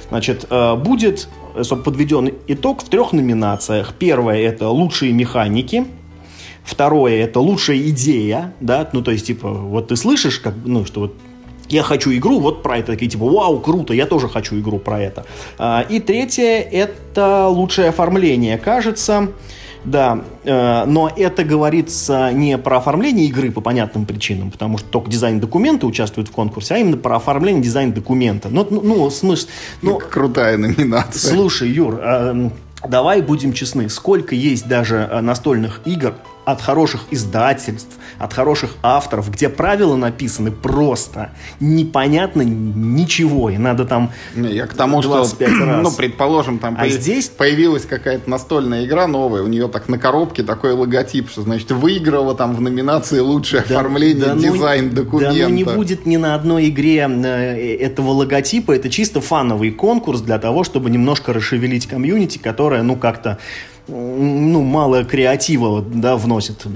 [0.09, 0.49] Значит,
[0.85, 1.29] будет
[1.65, 3.95] подведен итог в трех номинациях.
[3.99, 5.87] Первое– это лучшие механики.
[6.65, 11.01] Второе– это лучшая идея, да, ну, то есть, типа, вот ты слышишь, как, ну, что
[11.01, 11.15] вот
[11.69, 15.01] я хочу игру вот про это, такие типа, вау, круто, я тоже хочу игру про
[15.01, 15.27] это.
[15.59, 18.59] А, и третье– это лучшее оформление.
[18.59, 19.29] Кажется,
[19.87, 25.11] да, э, но это говорится не про оформление игры по понятным причинам, потому что только
[25.11, 28.49] дизайн документа участвует в конкурсе, а именно про оформление дизайн документа.
[28.51, 29.49] Ну, ну, ну смысл...
[29.83, 31.35] Ну, Крутая номинация.
[31.35, 32.51] Слушай, Юр, э,
[32.87, 36.15] давай будем честны, сколько есть даже э, настольных игр,
[36.47, 44.13] от хороших издательств, от хороших авторов, где правила написаны просто непонятно ничего, и надо там
[44.35, 45.83] Я к тому, что, раз.
[45.83, 49.99] ну, предположим, там А появ- здесь- появилась какая-то настольная игра новая, у нее так на
[49.99, 55.35] коробке такой логотип, что, значит, выиграла там в номинации лучшее оформление, ну- дизайн документа.
[55.37, 58.71] Да, ну не будет ни на одной игре э, этого логотипа.
[58.73, 63.39] Это чисто фановый конкурс для того, чтобы немножко расшевелить комьюнити, которое, ну, как-то,
[63.89, 66.67] ну, мало креатива, да, вносит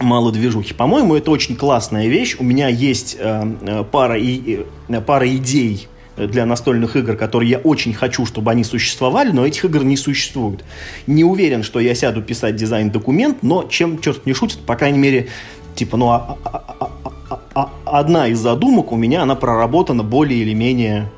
[0.00, 0.74] мало движухи.
[0.74, 2.36] По-моему, это очень классная вещь.
[2.38, 7.58] У меня есть э, э, пара, и, э, пара идей для настольных игр, которые я
[7.58, 10.64] очень хочу, чтобы они существовали, но этих игр не существует.
[11.06, 15.28] Не уверен, что я сяду писать дизайн-документ, но чем черт не шутит, по крайней мере,
[15.74, 16.90] типа, ну, а- а- а-
[17.30, 21.10] а- а- одна из задумок у меня, она проработана более или менее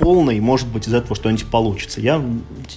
[0.00, 2.00] полно, и может быть из этого что-нибудь получится.
[2.00, 2.22] Я,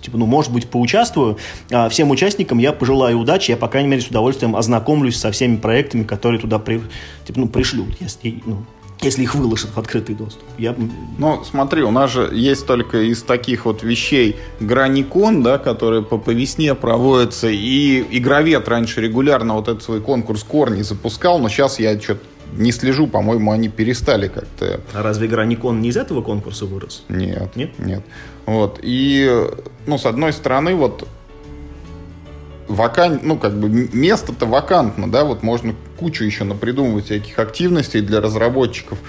[0.01, 1.38] типа, ну, может быть, поучаствую.
[1.71, 5.55] А всем участникам я пожелаю удачи, я, по крайней мере, с удовольствием ознакомлюсь со всеми
[5.55, 6.82] проектами, которые туда при,
[7.26, 8.65] типа, ну, пришлют, если, ну,
[9.01, 10.43] если их выложат в открытый доступ.
[10.57, 10.76] Я,
[11.17, 16.17] Ну, смотри, у нас же есть только из таких вот вещей Граникон, да, которые по,
[16.17, 21.80] по весне проводятся, и Игровед раньше регулярно вот этот свой конкурс Корни запускал, но сейчас
[21.80, 22.21] я что-то
[22.57, 27.03] не слежу, по-моему, они перестали как-то а разве игра Никон не из этого конкурса вырос?
[27.09, 27.55] Нет.
[27.55, 27.77] Нет?
[27.79, 28.03] Нет.
[28.45, 28.79] Вот.
[28.81, 29.47] И,
[29.85, 31.07] ну, с одной стороны, вот
[32.67, 33.19] вакан...
[33.23, 38.99] ну, как бы место-то вакантно, да, вот можно кучу еще напридумывать всяких активностей для разработчиков.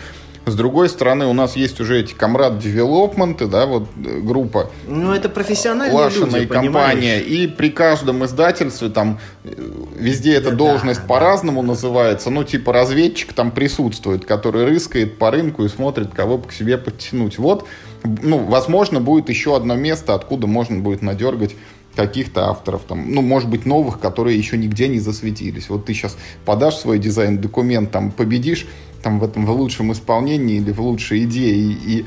[0.46, 5.12] С другой стороны, у нас есть уже эти комрад девелопменты, да, вот э, группа Ну,
[5.14, 7.18] это профессиональные Лашина люди, и компания.
[7.20, 7.24] понимаешь?
[7.26, 9.50] И при каждом издательстве там э,
[9.98, 12.28] везде эта Да, должность да, по-разному называется.
[12.28, 17.38] Ну, типа разведчик там присутствует, который рыскает по рынку и смотрит, кого к себе подтянуть.
[17.38, 17.66] Вот,
[18.02, 21.54] ну, возможно, будет еще одно место, откуда можно будет надергать
[21.94, 25.68] каких-то авторов, там, ну, может быть, новых, которые еще нигде не засветились.
[25.68, 28.66] Вот ты сейчас подашь свой дизайн-документ, там, победишь
[29.02, 32.06] там в этом в лучшем исполнении или в лучшей идее, и, и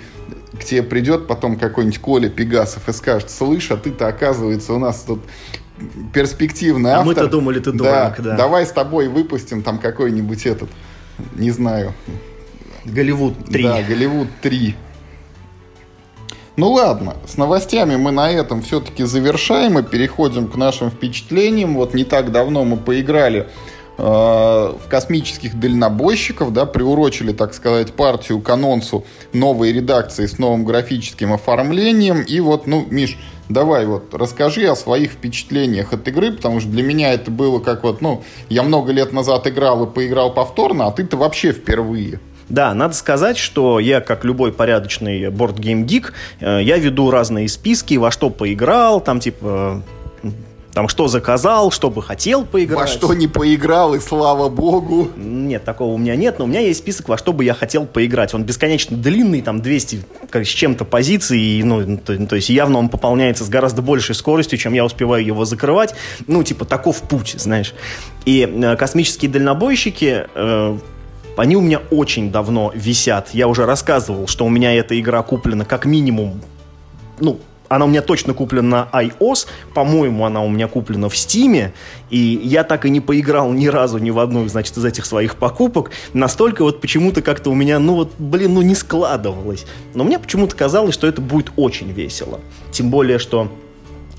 [0.59, 5.03] к тебе придет потом какой-нибудь Коля Пегасов и скажет, слышь, а ты-то, оказывается, у нас
[5.03, 5.21] тут
[6.11, 7.07] перспективный А автор.
[7.07, 8.35] мы-то думали, ты дурак, да.
[8.35, 10.69] Давай с тобой выпустим там какой-нибудь этот,
[11.35, 11.93] не знаю,
[12.83, 13.63] Голливуд 3.
[13.63, 14.75] да, Голливуд 3.
[16.57, 21.75] Ну ладно, с новостями мы на этом все-таки завершаем и переходим к нашим впечатлениям.
[21.75, 23.47] Вот не так давно мы поиграли
[23.99, 30.65] э, в космических дальнобойщиков, да, приурочили, так сказать, партию к анонсу новой редакции с новым
[30.65, 32.23] графическим оформлением.
[32.23, 36.81] И вот, ну, Миш, давай вот расскажи о своих впечатлениях от игры, потому что для
[36.81, 40.91] меня это было как вот, ну, я много лет назад играл и поиграл повторно, а
[40.91, 42.19] ты-то вообще впервые.
[42.49, 48.11] Да, надо сказать, что я, как любой порядочный бордгейм-гик, э, я веду разные списки, во
[48.11, 49.83] что поиграл, там типа...
[50.23, 50.29] э,
[50.73, 52.79] Там что заказал, что бы хотел поиграть.
[52.79, 55.09] Во что не поиграл, и слава богу.
[55.17, 57.85] Нет, такого у меня нет, но у меня есть список, во что бы я хотел
[57.85, 58.33] поиграть.
[58.33, 62.77] Он бесконечно длинный, там 200 как, с чем-то позиций, и, ну, то, то есть явно
[62.77, 65.95] он пополняется с гораздо большей скоростью, чем я успеваю его закрывать.
[66.27, 67.73] Ну, типа, таков путь, знаешь.
[68.25, 70.27] И э, космические дальнобойщики...
[70.33, 70.77] э,
[71.37, 73.29] они у меня очень давно висят.
[73.33, 76.41] Я уже рассказывал, что у меня эта игра куплена как минимум,
[77.19, 81.71] ну, она у меня точно куплена на iOS, по-моему, она у меня куплена в Steam,
[82.09, 85.35] и я так и не поиграл ни разу ни в одну, значит, из этих своих
[85.35, 85.91] покупок.
[86.13, 89.65] Настолько вот почему-то как-то у меня, ну вот, блин, ну не складывалось.
[89.93, 92.39] Но мне почему-то казалось, что это будет очень весело.
[92.71, 93.51] Тем более, что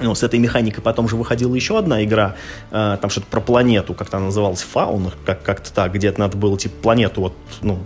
[0.01, 2.36] ну, с этой механикой потом же выходила еще одна игра,
[2.70, 6.59] э, там что-то про планету, как-то она называлась, Фауна, как- как-то так, где-то надо было,
[6.59, 7.32] типа, планету вот,
[7.62, 7.78] ну,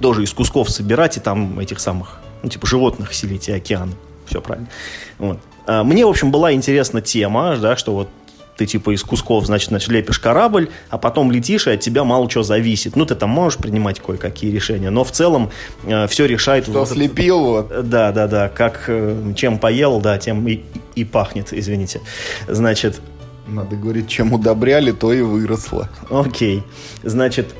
[0.00, 3.94] тоже из кусков собирать и там этих самых, ну, типа, животных селить и океан.
[4.26, 4.68] Все правильно.
[5.18, 5.38] Вот.
[5.66, 8.08] А, Мне, в общем, была интересна тема, да, что вот
[8.56, 12.28] ты типа из кусков, значит, значит, лепишь корабль, а потом летишь, и от тебя мало
[12.28, 12.96] чего зависит.
[12.96, 15.50] Ну, ты там можешь принимать кое-какие решения, но в целом
[16.08, 16.64] все решает...
[16.64, 17.88] Что вот слепил, вот.
[17.88, 18.48] да, да, да.
[18.48, 20.62] Как э, чем поел, да, тем и,
[20.94, 22.00] и пахнет, извините.
[22.48, 23.00] Значит,
[23.46, 25.88] Надо говорить, чем удобряли, то и выросло.
[26.10, 26.62] окей.
[27.04, 27.54] Значит,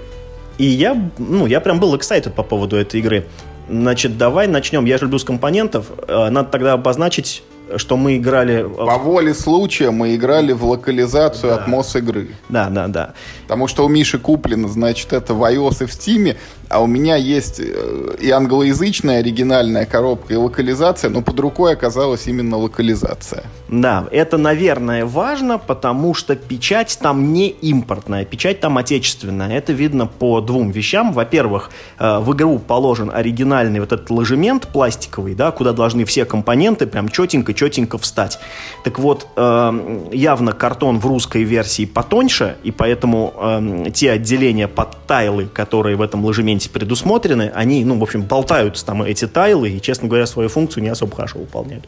[0.59, 3.26] и я, ну, я прям был excited по поводу этой игры.
[3.68, 4.84] Значит, давай начнем.
[4.84, 5.86] Я же люблю с компонентов.
[6.09, 7.42] Э, Надо тогда обозначить,
[7.77, 8.62] что мы играли...
[8.62, 11.57] По воле случая мы играли в локализацию Да.
[11.57, 12.29] от МОС игры.
[12.49, 13.14] Да, да, да.
[13.43, 16.37] Потому что у Миши куплено, значит, это в iOS и в Steam,
[16.69, 22.27] а у меня есть э, и англоязычная оригинальная коробка, и локализация, но под рукой оказалась
[22.27, 23.45] именно локализация.
[23.69, 29.57] Да, это, наверное, важно, потому что печать там не импортная, печать там отечественная.
[29.57, 31.12] Это видно по двум вещам.
[31.12, 36.87] Во-первых, э, в игру положен оригинальный вот этот ложемент пластиковый, да, куда должны все компоненты
[36.87, 38.38] прям четенько, четенько встать.
[38.84, 45.07] Так вот, э, явно картон в русской версии потоньше, и поэтому э, те отделения под
[45.07, 49.80] тайлы, которые в этом ложементе предусмотрены, они, ну, в общем, болтаются там эти тайлы, и,
[49.80, 51.84] честно говоря, свою функцию не особо хорошо выполняют.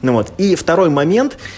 [0.00, 0.32] Ну, вот.
[0.38, 1.38] И второй момент–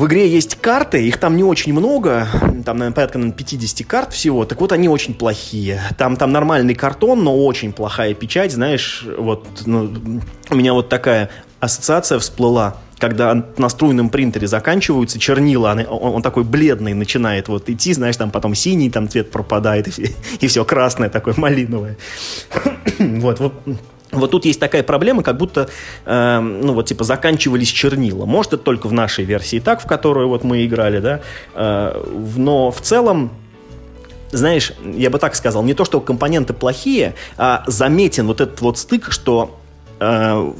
[0.00, 2.26] в игре есть карты, их там не очень много,
[2.64, 5.78] там, наверное, порядка наверное, 50 карт всего, так вот они очень плохие.
[5.98, 11.28] Там, там нормальный картон, но очень плохая печать, знаешь, вот ну, у меня вот такая
[11.60, 17.92] ассоциация всплыла, когда на струйном принтере заканчиваются чернила, он, он такой бледный начинает вот идти,
[17.92, 21.96] знаешь, там потом синий там цвет пропадает, и, все, и все красное такое, малиновое.
[22.98, 23.52] вот, вот
[24.12, 25.68] вот тут есть такая проблема, как будто,
[26.04, 28.26] э, ну вот типа заканчивались чернила.
[28.26, 31.20] Может это только в нашей версии так, в которую вот мы играли, да,
[31.54, 32.04] э,
[32.36, 33.30] но в целом
[34.32, 38.78] знаешь, я бы так сказал, не то, что компоненты плохие, а заметен вот этот вот
[38.78, 39.58] стык, что
[39.98, 40.52] э,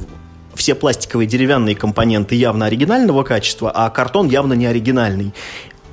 [0.55, 5.33] все пластиковые деревянные компоненты явно оригинального качества, а картон явно не оригинальный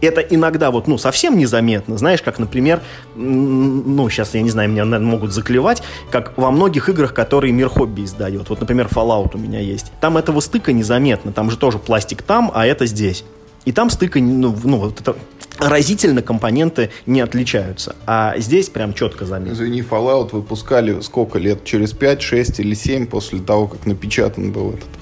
[0.01, 1.99] это иногда вот, ну, совсем незаметно.
[1.99, 2.81] Знаешь, как, например,
[3.17, 7.69] ну, сейчас, я не знаю, меня, наверное, могут заклевать, как во многих играх, которые Мир
[7.69, 8.49] Хобби издает.
[8.49, 9.93] Вот, например, Fallout у меня есть.
[10.01, 11.33] Там этого стыка незаметно.
[11.33, 13.25] Там же тоже пластик там, а это здесь.
[13.65, 15.17] И там стыка, ну, ну вот это
[15.59, 17.97] разительно компоненты не отличаются.
[18.07, 19.53] А здесь прям четко заметно.
[19.53, 21.65] Извини, Fallout выпускали сколько лет?
[21.65, 24.98] Через 5, 6 или 7 после того, как напечатан был этот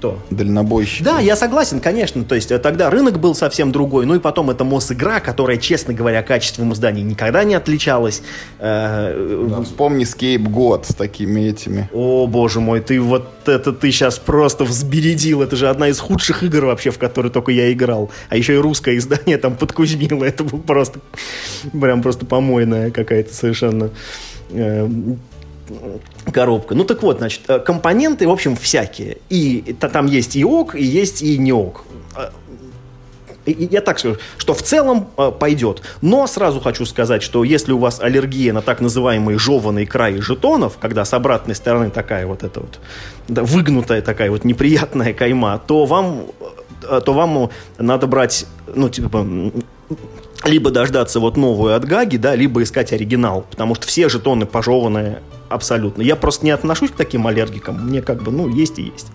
[0.00, 0.18] кто?
[0.30, 1.02] Дальнобойщики.
[1.02, 2.24] Да, я согласен, конечно.
[2.24, 4.06] То есть э, тогда рынок был совсем другой.
[4.06, 8.22] Ну и потом это Мосигра, которая, честно говоря, качеством издания никогда не отличалась.
[8.58, 11.90] Э, да, вспомни Scapegoat с такими этими.
[11.92, 15.42] О, боже мой, ты вот это ты сейчас просто взбередил.
[15.42, 18.10] Это же одна из худших игр вообще, в которые только я играл.
[18.30, 20.24] А еще и русское издание там подкузмило.
[20.30, 21.00] Это был просто
[21.78, 23.90] прям просто помойная какая-то совершенно
[24.48, 24.88] э,
[26.32, 26.74] коробка.
[26.74, 29.18] Ну так вот, значит, э, компоненты, в общем, всякие.
[29.28, 31.84] И там есть и ок, и есть и не ок.
[32.16, 32.30] Э,
[33.46, 35.82] я так скажу, что в целом э, пойдет.
[36.02, 40.78] Но сразу хочу сказать, что если у вас аллергия на так называемые жеванные краи жетонов,
[40.78, 42.78] когда с обратной стороны такая вот эта вот
[43.28, 46.26] да, выгнутая такая вот неприятная кайма, то вам,
[46.80, 49.26] то вам надо брать, ну, типа,
[50.44, 55.22] либо дождаться вот новую от Гаги, да, либо искать оригинал, потому что все жетоны пожеванные
[55.48, 56.02] абсолютно.
[56.02, 59.08] Я просто не отношусь к таким аллергикам, мне как бы, ну, есть и есть.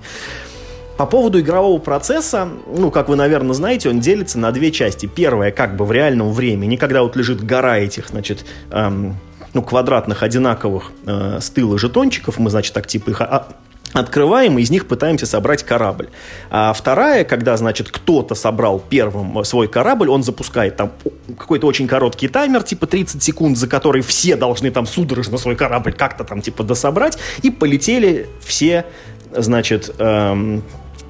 [0.98, 5.08] По поводу игрового процесса, ну, как вы, наверное, знаете, он делится на две части.
[5.08, 9.18] Первая, как бы в реальном времени, когда вот лежит гора этих, значит, эм,
[9.54, 13.48] ну, квадратных, одинаковых э, с тыла жетончиков, мы, значит, так типа их а,
[13.96, 16.10] открываем и из них пытаемся собрать корабль.
[16.50, 20.92] А вторая, когда, значит, кто-то собрал первым свой корабль, он запускает там
[21.38, 25.94] какой-то очень короткий таймер, типа 30 секунд, за который все должны там судорожно свой корабль
[25.94, 28.86] как-то там типа дособрать, и полетели все,
[29.32, 30.62] значит, эм,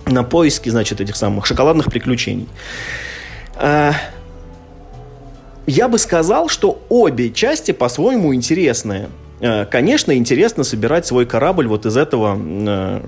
[0.06, 2.48] на поиски, значит, этих самых шоколадных приключений.
[3.56, 3.94] Э,
[5.66, 9.10] я бы сказал, что обе части по-своему интересные.
[9.42, 13.02] Э, конечно, интересно собирать свой корабль вот из этого, э,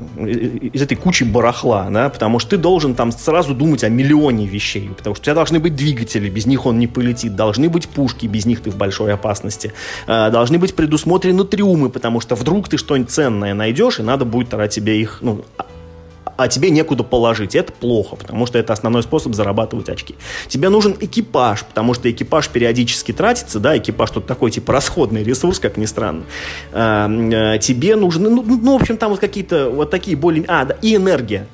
[0.73, 4.89] из этой кучи барахла, да, потому что ты должен там сразу думать о миллионе вещей,
[4.95, 8.25] потому что у тебя должны быть двигатели, без них он не полетит, должны быть пушки,
[8.25, 9.71] без них ты в большой опасности,
[10.07, 14.49] э, должны быть предусмотрены трюмы, потому что вдруг ты что-нибудь ценное найдешь, и надо будет
[14.49, 15.45] тогда тебе их, ну,
[16.37, 17.55] а тебе некуда положить.
[17.55, 20.15] Это плохо, потому что это основной способ зарабатывать очки.
[20.47, 25.59] Тебе нужен экипаж, потому что экипаж периодически тратится, да, экипаж тут такой типа расходный ресурс,
[25.59, 26.23] как ни странно.
[26.71, 30.45] А, а, тебе нужны, ну, ну, в общем, там вот какие-то вот такие более...
[30.47, 31.47] А, да, и энергия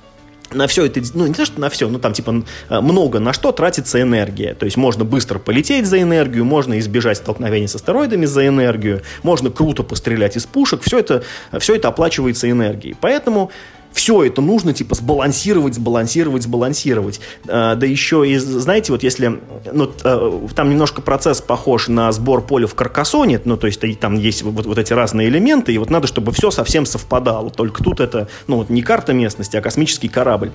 [0.56, 3.52] на все это, ну не то, что на все, но там типа много на что
[3.52, 4.54] тратится энергия.
[4.54, 9.50] То есть можно быстро полететь за энергию, можно избежать столкновений с астероидами за энергию, можно
[9.50, 11.24] круто пострелять из пушек, все это,
[11.60, 12.96] все это оплачивается энергией.
[13.00, 13.52] Поэтому
[13.94, 17.22] все это нужно, типа, сбалансировать, сбалансировать, сбалансировать.
[17.48, 19.40] А, да еще и, знаете, вот если,
[19.72, 24.16] ну, а, там немножко процесс похож на сбор поля в Каркасоне, ну, то есть там
[24.16, 27.50] есть вот, вот эти разные элементы, и вот надо, чтобы все совсем совпадало.
[27.50, 30.52] Только тут это, ну, вот не карта местности, а космический корабль.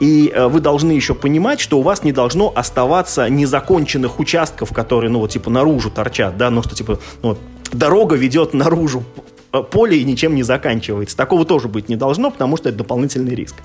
[0.00, 5.10] И а, вы должны еще понимать, что у вас не должно оставаться незаконченных участков, которые,
[5.10, 7.36] ну, вот, типа, наружу торчат, да, ну, что, типа, ну,
[7.72, 11.16] дорога ведет наружу Э, поле и ничем не заканчивается.
[11.16, 13.56] Такого тоже быть не должно, потому что это дополнительный риск.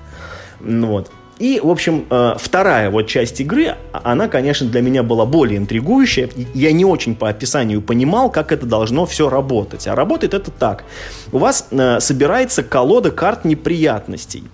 [0.60, 1.10] Вот.
[1.38, 5.58] И, в общем, э, вторая вот часть игры, а, она, конечно, для меня была более
[5.58, 6.30] интригующая.
[6.54, 9.88] Я не очень по описанию понимал, как это должно все работать.
[9.88, 10.84] А работает это так.
[11.32, 14.44] У вас э, собирается колода карт неприятностей.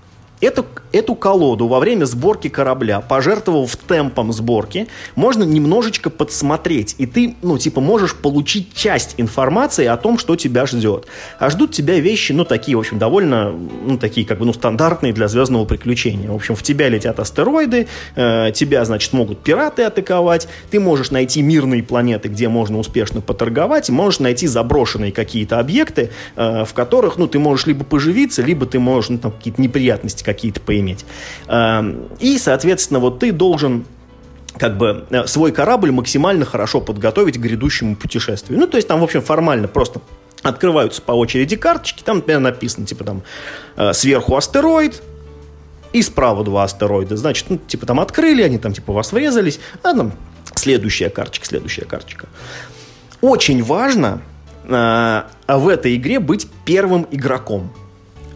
[0.40, 7.36] Это эту колоду во время сборки корабля, пожертвовав темпом сборки, можно немножечко подсмотреть, и ты,
[7.42, 11.06] ну, типа, можешь получить часть информации о том, что тебя ждет.
[11.38, 15.12] А ждут тебя вещи, ну, такие, в общем, довольно, ну, такие, как бы, ну, стандартные
[15.12, 16.30] для звездного приключения.
[16.30, 17.86] В общем, в тебя летят астероиды,
[18.16, 23.90] э, тебя, значит, могут пираты атаковать, ты можешь найти мирные планеты, где можно успешно поторговать,
[23.90, 28.78] можешь найти заброшенные какие-то объекты, э, в которых, ну, ты можешь либо поживиться, либо ты
[28.80, 31.04] можешь, ну, там, какие-то неприятности какие-то поиметь иметь.
[31.48, 33.84] Эм, и, соответственно, вот ты должен
[34.58, 38.58] как бы э, свой корабль максимально хорошо подготовить к грядущему путешествию.
[38.58, 40.00] Ну, то есть там, в общем, формально просто
[40.42, 43.22] открываются по очереди карточки, там, например, написано, типа там,
[43.76, 45.02] э, сверху астероид,
[45.92, 47.16] и справа два астероида.
[47.16, 50.12] Значит, ну, типа там открыли, они там типа вас врезались, а там
[50.54, 52.28] следующая карточка, следующая карточка.
[53.20, 54.22] Очень важно
[54.64, 57.72] э, в этой игре быть первым игроком.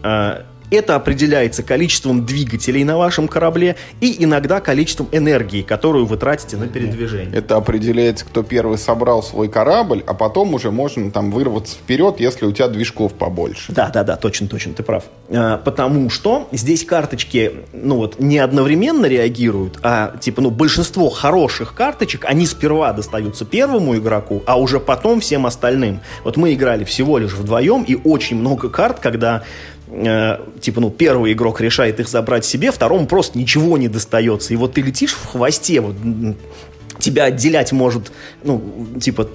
[0.03, 6.57] Э, это определяется количеством двигателей на вашем корабле и иногда количеством энергии, которую вы тратите
[6.57, 7.35] на передвижение.
[7.35, 12.45] Это определяется, кто первый собрал свой корабль, а потом уже можно там вырваться вперед, если
[12.45, 13.71] у тебя движков побольше.
[13.71, 15.03] Да, да, да, точно, точно, ты прав.
[15.29, 21.73] А, потому что здесь карточки, ну вот, не одновременно реагируют, а типа, ну, большинство хороших
[21.73, 26.01] карточек, они сперва достаются первому игроку, а уже потом всем остальным.
[26.23, 29.43] Вот мы играли всего лишь вдвоем, и очень много карт, когда
[29.87, 34.53] э, типа, ну, первый игрок решает их забрать себе, второму просто ничего не достается.
[34.53, 35.95] И вот ты летишь в хвосте, вот
[36.99, 38.11] тебя отделять может,
[38.43, 39.29] ну, типа...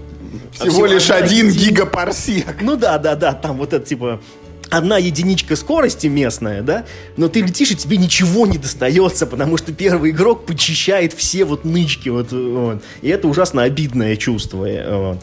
[0.52, 1.70] Всего, всего лишь один еди...
[1.70, 2.62] гигапарсек.
[2.62, 4.20] Ну да, да, да, там вот это, типа,
[4.70, 6.84] одна единичка скорости местная, да,
[7.16, 11.64] но ты летишь, и тебе ничего не достается, потому что первый игрок почищает все вот
[11.64, 12.82] нычки, вот, вот.
[13.02, 14.66] и это ужасно обидное чувство.
[14.66, 15.18] Вот.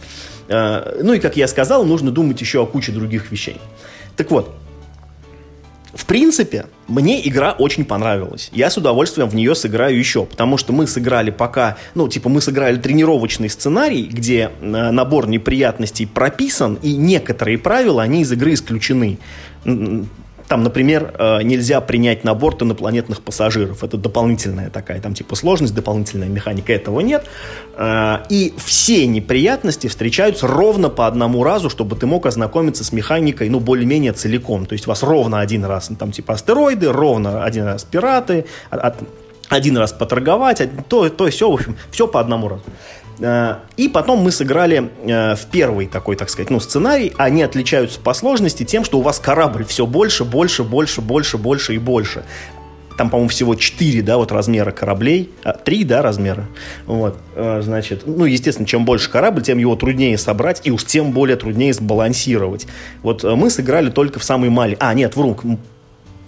[0.49, 3.57] А, ну и, как я сказал, нужно думать еще о куче других вещей.
[4.15, 4.53] Так вот,
[5.97, 8.51] в принципе, мне игра очень понравилась.
[8.53, 12.39] Я с удовольствием в нее сыграю еще, потому что мы сыграли пока, ну, типа, мы
[12.39, 19.17] сыграли тренировочный сценарий, где э, набор неприятностей прописан, и некоторые правила, они из игры исключены.
[20.47, 23.83] Там, например, э, нельзя принять на борт инопланетных пассажиров.
[23.83, 26.71] Это дополнительная такая, там, типа, сложность, дополнительная механика.
[26.71, 27.25] Этого нет.
[27.75, 33.49] Э, и все неприятности встречаются ровно по одному разу, чтобы ты мог ознакомиться с механикой,
[33.49, 34.65] ну, более-менее целиком.
[34.65, 38.45] То есть вас ровно один раз, там, типа, астероиды, ровно один раз пираты,
[39.49, 42.63] один раз поторговать, то, то все, в общем, все по одному разу.
[43.19, 47.13] Э, и потом мы сыграли э, в первый такой, так сказать, ну, сценарий.
[47.17, 51.75] Они отличаются по сложности тем, что у вас корабль все больше, больше, больше, больше, больше
[51.75, 52.23] и больше.
[52.97, 55.29] Там, по-моему, всего 4, да, вот размера кораблей.
[55.43, 56.47] А, 3, да, размера.
[56.85, 61.11] Вот, э, значит, ну, естественно, чем больше корабль, тем его труднее собрать, и уж тем
[61.11, 62.67] более труднее сбалансировать.
[63.03, 64.81] Вот мы сыграли только в самый маленький...
[64.81, 65.37] А, нет, вру.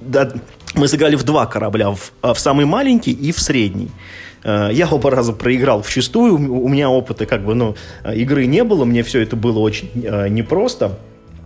[0.01, 0.31] Да,
[0.75, 1.89] мы сыграли в два корабля.
[1.89, 3.89] В, в самый маленький и в средний.
[4.43, 8.45] Э, я оба раза проиграл в чистую, у меня опыта как бы, ну, э, игры
[8.45, 10.97] не было, мне все это было очень э, непросто.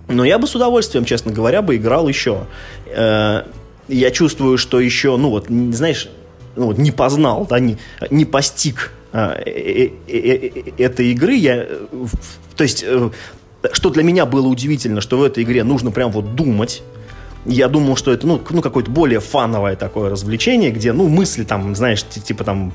[0.08, 2.46] Но я бы с удовольствием, честно говоря, бы играл еще.
[2.94, 6.10] Я чувствую, что еще, ну вот, знаешь,
[6.58, 7.78] ну, вот не познал, да, не,
[8.10, 9.92] не постиг этой
[11.12, 11.36] игры.
[11.36, 11.68] Я,
[12.58, 12.84] то есть,
[13.72, 16.84] что для меня было удивительно, что в этой игре нужно прям вот думать,
[17.46, 21.76] я думал, что это, ну, ну какое-то более фановое такое развлечение, где, ну, мысли там,
[21.76, 22.74] знаешь, типа там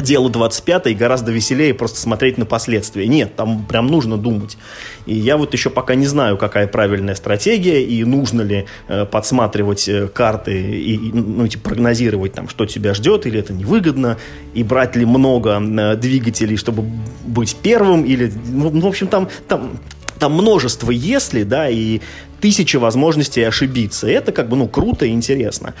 [0.00, 3.06] дело 25 и гораздо веселее просто смотреть на последствия.
[3.06, 4.58] Нет, там прям нужно думать.
[5.06, 9.88] И я вот еще пока не знаю, какая правильная стратегия, и нужно ли э, подсматривать
[9.88, 14.18] э, карты и, ну, типа, прогнозировать, там, что тебя ждет, или это невыгодно,
[14.54, 16.84] и брать ли много э, двигателей, чтобы
[17.26, 19.78] быть первым, или, ну, в общем, там, там
[20.18, 22.00] там множество «если», да, и
[22.40, 24.08] тысячи возможностей ошибиться.
[24.08, 25.74] Это как бы, ну, круто и интересно.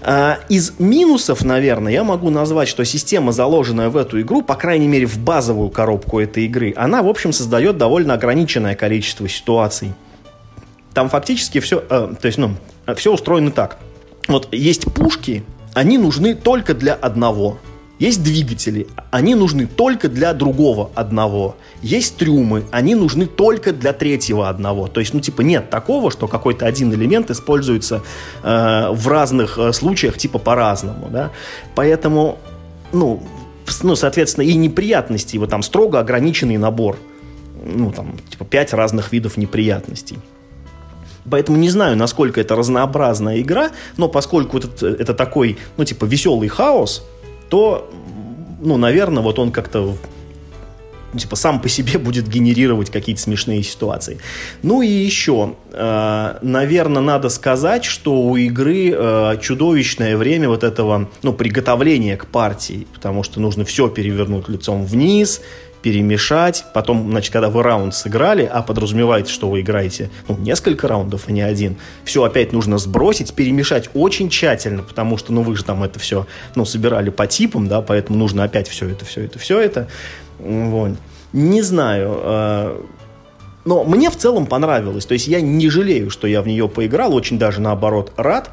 [0.00, 4.88] А, из минусов, наверное, я могу назвать, что система, заложенная в эту игру, по крайней
[4.88, 9.92] мере в базовую коробку этой игры, она, в общем, создает довольно ограниченное количество ситуаций.
[10.92, 12.54] Там фактически все, э, то есть, ну,
[12.96, 13.78] все устроено так.
[14.28, 17.58] Вот есть пушки, они нужны только для одного–
[17.98, 21.56] есть двигатели, они нужны только для другого одного.
[21.80, 24.88] Есть трюмы, они нужны только для третьего одного.
[24.88, 28.02] То есть, ну, типа, нет такого, что какой-то один элемент используется
[28.42, 31.30] э, в разных э, случаях, типа, по-разному, да.
[31.76, 32.38] Поэтому,
[32.92, 33.22] ну,
[33.82, 36.98] ну, соответственно, и неприятности, вот там строго ограниченный набор.
[37.64, 40.18] Ну, там, типа, пять разных видов неприятностей.
[41.30, 46.48] Поэтому не знаю, насколько это разнообразная игра, но поскольку это, это такой, ну, типа, веселый
[46.48, 47.04] хаос,
[47.54, 47.88] то,
[48.60, 49.94] ну, наверное, вот он как-то
[51.16, 54.18] типа, сам по себе будет генерировать какие-то смешные ситуации.
[54.64, 61.08] Ну и еще, э, наверное, надо сказать, что у игры э, чудовищное время вот этого,
[61.22, 65.40] ну, приготовления к партии, потому что нужно все перевернуть лицом вниз,
[65.84, 66.64] перемешать.
[66.72, 71.32] Потом, значит, когда вы раунд сыграли, а подразумевается, что вы играете ну, несколько раундов, а
[71.32, 75.84] не один, все опять нужно сбросить, перемешать очень тщательно, потому что, ну, вы же там
[75.84, 79.60] это все, ну, собирали по типам, да, поэтому нужно опять все это, все это, все
[79.60, 79.88] это.
[80.38, 80.92] Вот.
[81.34, 82.82] Не знаю, э,
[83.66, 85.04] но мне в целом понравилось.
[85.04, 88.48] То есть я не жалею, что я в нее поиграл, очень даже наоборот рад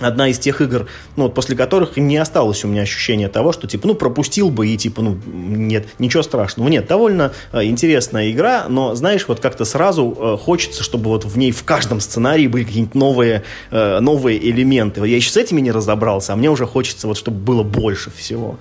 [0.00, 0.86] одна из тех игр,
[1.16, 4.68] ну, вот после которых не осталось у меня ощущения того, что, типа, ну, пропустил бы
[4.68, 6.68] и, типа, ну, нет, ничего страшного.
[6.68, 11.36] Нет, довольно э, интересная игра, но, знаешь, вот как-то сразу э, хочется, чтобы вот в
[11.36, 15.00] ней в каждом сценарии были какие-нибудь новые, э, новые элементы.
[15.06, 18.58] Я еще с этими не разобрался, а мне уже хочется вот, чтобы было больше всего.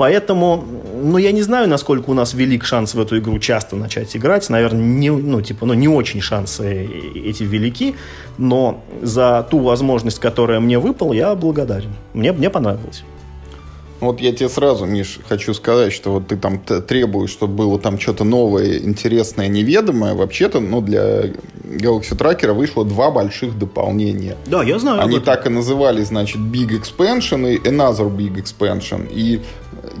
[0.00, 0.64] Поэтому,
[1.02, 4.48] ну, я не знаю, насколько у нас велик шанс в эту игру часто начать играть.
[4.48, 7.96] Наверное, не, ну, типа, ну, не очень шансы эти велики.
[8.38, 11.92] Но за ту возможность, которая мне выпала, я благодарен.
[12.14, 13.04] Мне, мне понравилось.
[14.00, 18.00] Вот я тебе сразу, Миш, хочу сказать, что вот ты там требуешь, чтобы было там
[18.00, 20.14] что-то новое, интересное, неведомое.
[20.14, 21.24] Вообще-то, ну, для
[21.64, 24.38] Galaxy Tracker вышло два больших дополнения.
[24.46, 25.02] Да, я знаю.
[25.02, 29.06] Они так и назывались, значит, Big Expansion и Another Big Expansion.
[29.12, 29.42] И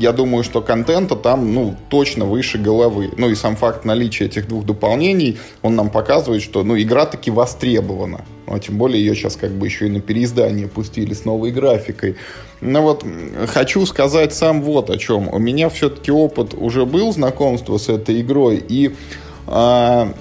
[0.00, 3.10] я думаю, что контента там, ну, точно выше головы.
[3.18, 7.30] Ну, и сам факт наличия этих двух дополнений, он нам показывает, что, ну, игра таки
[7.30, 8.24] востребована.
[8.46, 11.50] Ну, а тем более ее сейчас как бы еще и на переиздание пустили с новой
[11.50, 12.16] графикой.
[12.62, 13.04] Ну вот,
[13.48, 15.28] хочу сказать сам вот о чем.
[15.28, 18.94] У меня все-таки опыт уже был знакомства с этой игрой, и
[19.46, 20.14] а,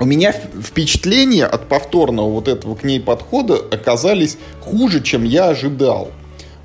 [0.00, 6.10] у меня впечатления от повторного вот этого к ней подхода оказались хуже, чем я ожидал.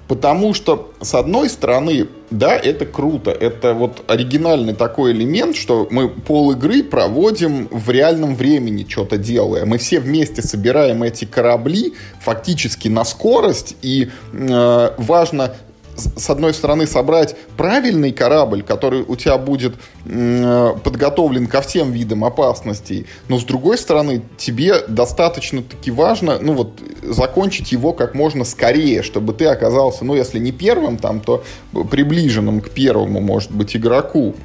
[0.08, 3.32] Потому что, с одной стороны, да, это круто.
[3.32, 9.66] Это вот оригинальный такой элемент, что мы пол игры проводим в реальном времени, что-то делая.
[9.66, 15.56] Мы все вместе собираем эти корабли фактически на скорость, и э, важно
[15.96, 23.08] с одной стороны, собрать правильный корабль, который у тебя будет подготовлен ко всем видам опасностей,
[23.28, 29.04] но с другой стороны, тебе достаточно таки важно, ну вот, закончить его как можно скорее,
[29.04, 31.43] чтобы ты оказался, ну, если не первым там, то
[31.89, 34.36] приближенным к первому, может быть, игроку.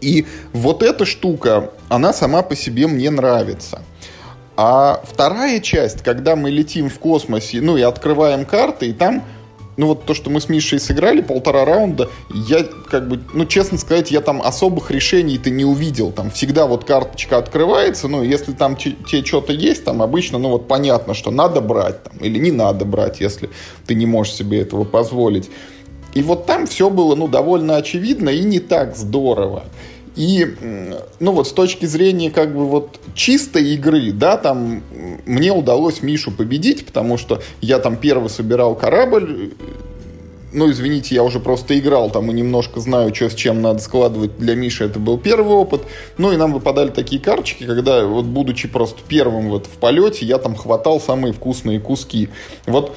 [0.00, 3.82] И вот эта штука, она сама по себе мне нравится.
[4.56, 9.24] А вторая часть, когда мы летим в космосе, ну и открываем карты, и там
[9.76, 13.78] ну вот то, что мы с Мишей сыграли полтора раунда, я как бы, ну честно
[13.78, 16.12] сказать, я там особых решений-то не увидел.
[16.12, 20.68] Там всегда вот карточка открывается, ну если там тебе что-то есть, там обычно, ну вот
[20.68, 23.50] понятно, что надо брать там или не надо брать, если
[23.86, 25.50] ты не можешь себе этого позволить.
[26.14, 29.64] И вот там все было, ну, довольно очевидно и не так здорово.
[30.14, 30.46] И,
[31.20, 34.82] ну вот, с точки зрения как бы вот чистой игры, да, там
[35.24, 39.52] мне удалось Мишу победить, потому что я там первый собирал корабль,
[40.52, 44.36] ну, извините, я уже просто играл там и немножко знаю, что с чем надо складывать.
[44.38, 45.82] Для Миши это был первый опыт.
[46.18, 50.38] Ну, и нам выпадали такие карточки, когда, вот будучи просто первым вот в полете, я
[50.38, 52.28] там хватал самые вкусные куски.
[52.66, 52.94] Вот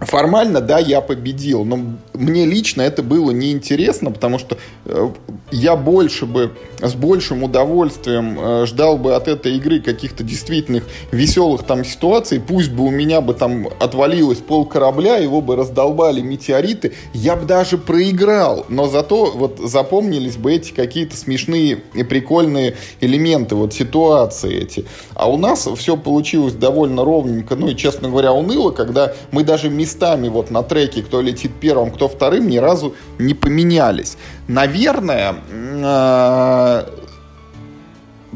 [0.00, 1.80] Формально, да, я победил, но
[2.14, 5.10] мне лично это было неинтересно, потому что э,
[5.50, 11.64] я больше бы, с большим удовольствием э, ждал бы от этой игры каких-то действительных веселых
[11.64, 16.92] там ситуаций, пусть бы у меня бы там отвалилось пол корабля, его бы раздолбали метеориты,
[17.12, 23.56] я бы даже проиграл, но зато вот запомнились бы эти какие-то смешные и прикольные элементы,
[23.56, 24.84] вот ситуации эти.
[25.14, 29.70] А у нас все получилось довольно ровненько, ну и, честно говоря, уныло, когда мы даже
[29.88, 34.18] местами вот на треке, кто летит первым, кто вторым, ни разу не поменялись.
[34.46, 36.82] Наверное, э,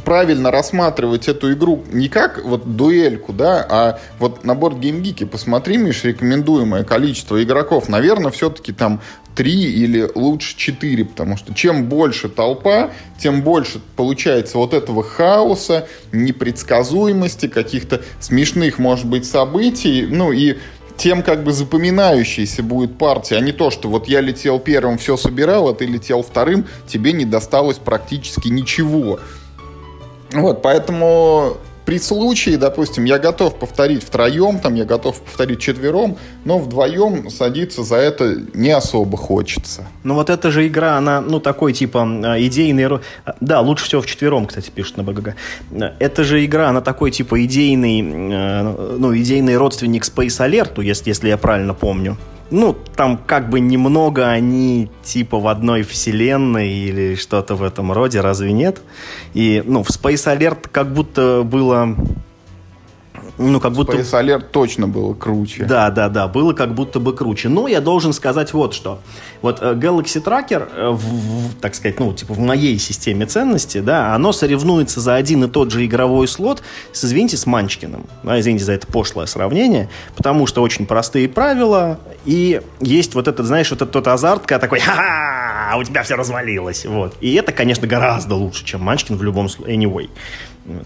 [0.02, 5.76] правильно рассматривать эту игру не как вот дуэльку, да, а вот на борт геймгики посмотри,
[5.76, 9.02] Миш, рекомендуемое количество игроков, наверное, все-таки там
[9.34, 15.86] три или лучше четыре, потому что чем больше толпа, тем больше получается вот этого хаоса,
[16.12, 20.56] непредсказуемости, каких-то смешных, может быть, событий, ну и
[21.02, 25.16] тем как бы запоминающейся будет партия, а не то, что вот я летел первым, все
[25.16, 29.18] собирал, а ты летел вторым, тебе не досталось практически ничего.
[30.32, 36.58] Вот, поэтому при случае, допустим, я готов повторить втроем, там я готов повторить четвером, но
[36.58, 39.86] вдвоем садиться за это не особо хочется.
[40.04, 43.00] Ну вот эта же игра, она, ну, такой типа а, идейный...
[43.40, 45.34] Да, лучше всего в четвером, кстати, пишут на БГГ.
[45.98, 51.36] Это же игра, она такой типа идейный, ну, идейный родственник Space Alert, если, если я
[51.36, 52.16] правильно помню.
[52.52, 58.20] Ну, там как бы немного они типа в одной вселенной или что-то в этом роде,
[58.20, 58.82] разве нет?
[59.34, 61.96] И, ну, в Space Alert как будто было
[63.50, 63.96] ну, как будто...
[63.96, 65.64] Space Alert точно было круче.
[65.64, 67.48] Да, да, да, было как будто бы круче.
[67.48, 69.00] Но я должен сказать вот что.
[69.42, 73.80] Вот э, Galaxy Tracker, э, в, в, так сказать, ну, типа в моей системе ценностей,
[73.80, 76.62] да, оно соревнуется за один и тот же игровой слот
[76.92, 78.06] с, извините, с Манчкиным.
[78.22, 83.46] Да, извините за это пошлое сравнение, потому что очень простые правила, и есть вот этот,
[83.46, 86.86] знаешь, вот этот тот азарт, когда такой, ха-ха, у тебя все развалилось.
[86.86, 87.14] Вот.
[87.20, 89.76] И это, конечно, гораздо лучше, чем Манчкин в любом случае.
[89.76, 90.10] Anyway.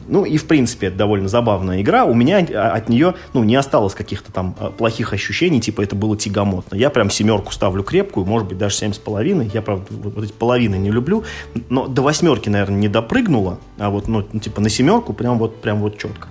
[0.09, 2.05] Ну и в принципе это довольно забавная игра.
[2.05, 6.16] У меня от нее ну, не осталось каких-то там а, плохих ощущений, типа это было
[6.16, 6.77] тягомотно.
[6.77, 9.51] Я прям семерку ставлю крепкую, может быть даже семь с половиной.
[9.53, 11.24] Я, правда, вот эти половины не люблю.
[11.68, 15.81] Но до восьмерки, наверное, не допрыгнула, а вот ну, типа на семерку прям вот, прям
[15.81, 16.29] вот четко.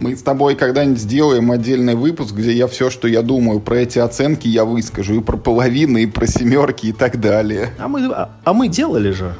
[0.00, 4.00] Мы с тобой когда-нибудь сделаем отдельный выпуск, где я все, что я думаю про эти
[4.00, 5.14] оценки, я выскажу.
[5.14, 7.70] И про половины, и про семерки, и так далее.
[7.78, 9.36] А мы, а, а мы делали же.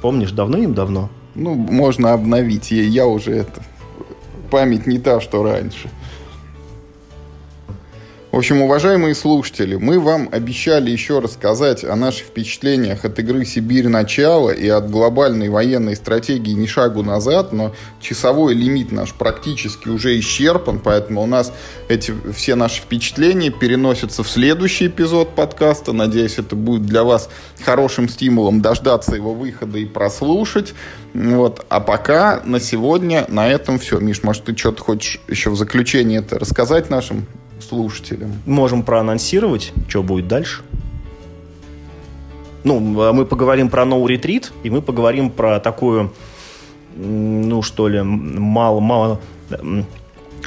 [0.00, 1.10] Помнишь, давно-им-давно.
[1.34, 2.70] Ну, можно обновить.
[2.70, 3.62] Я, уже это...
[4.50, 5.88] Память не та, что раньше.
[8.32, 13.88] В общем, уважаемые слушатели, мы вам обещали еще рассказать о наших впечатлениях от игры «Сибирь.
[13.88, 20.16] Начало» и от глобальной военной стратегии «Ни шагу назад», но часовой лимит наш практически уже
[20.20, 21.52] исчерпан, поэтому у нас
[21.88, 25.92] эти все наши впечатления переносятся в следующий эпизод подкаста.
[25.92, 27.28] Надеюсь, это будет для вас
[27.64, 30.72] хорошим стимулом дождаться его выхода и прослушать.
[31.14, 31.66] Вот.
[31.68, 33.98] А пока на сегодня на этом все.
[33.98, 37.26] Миш, может, ты что-то хочешь еще в заключение это рассказать нашим
[37.60, 38.32] слушателям.
[38.46, 40.62] Можем проанонсировать, что будет дальше.
[42.64, 46.12] Ну, а мы поговорим про No Retreat, и мы поговорим про такую,
[46.96, 49.20] ну, что ли, мало, мало,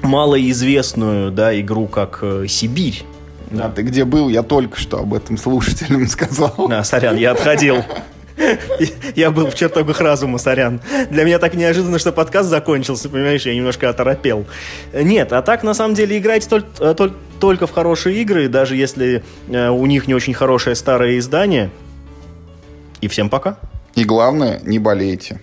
[0.02, 3.04] малоизвестную, да, игру, как э, Сибирь.
[3.52, 4.30] Да, ты где был?
[4.30, 6.54] Я только что об этом слушателям сказал.
[6.72, 7.84] А, сорян, я отходил.
[9.16, 10.82] Я был в чертогах разума, сорян.
[11.10, 14.46] Для меня так неожиданно, что подкаст закончился, понимаешь, я немножко оторопел.
[14.94, 19.24] Нет, а так, на самом деле, играйте только, только, только в хорошие игры, даже если
[19.50, 21.70] э, у них не очень хорошее старое издание.
[23.02, 23.58] И всем пока.
[23.96, 25.40] И главное, не болейте.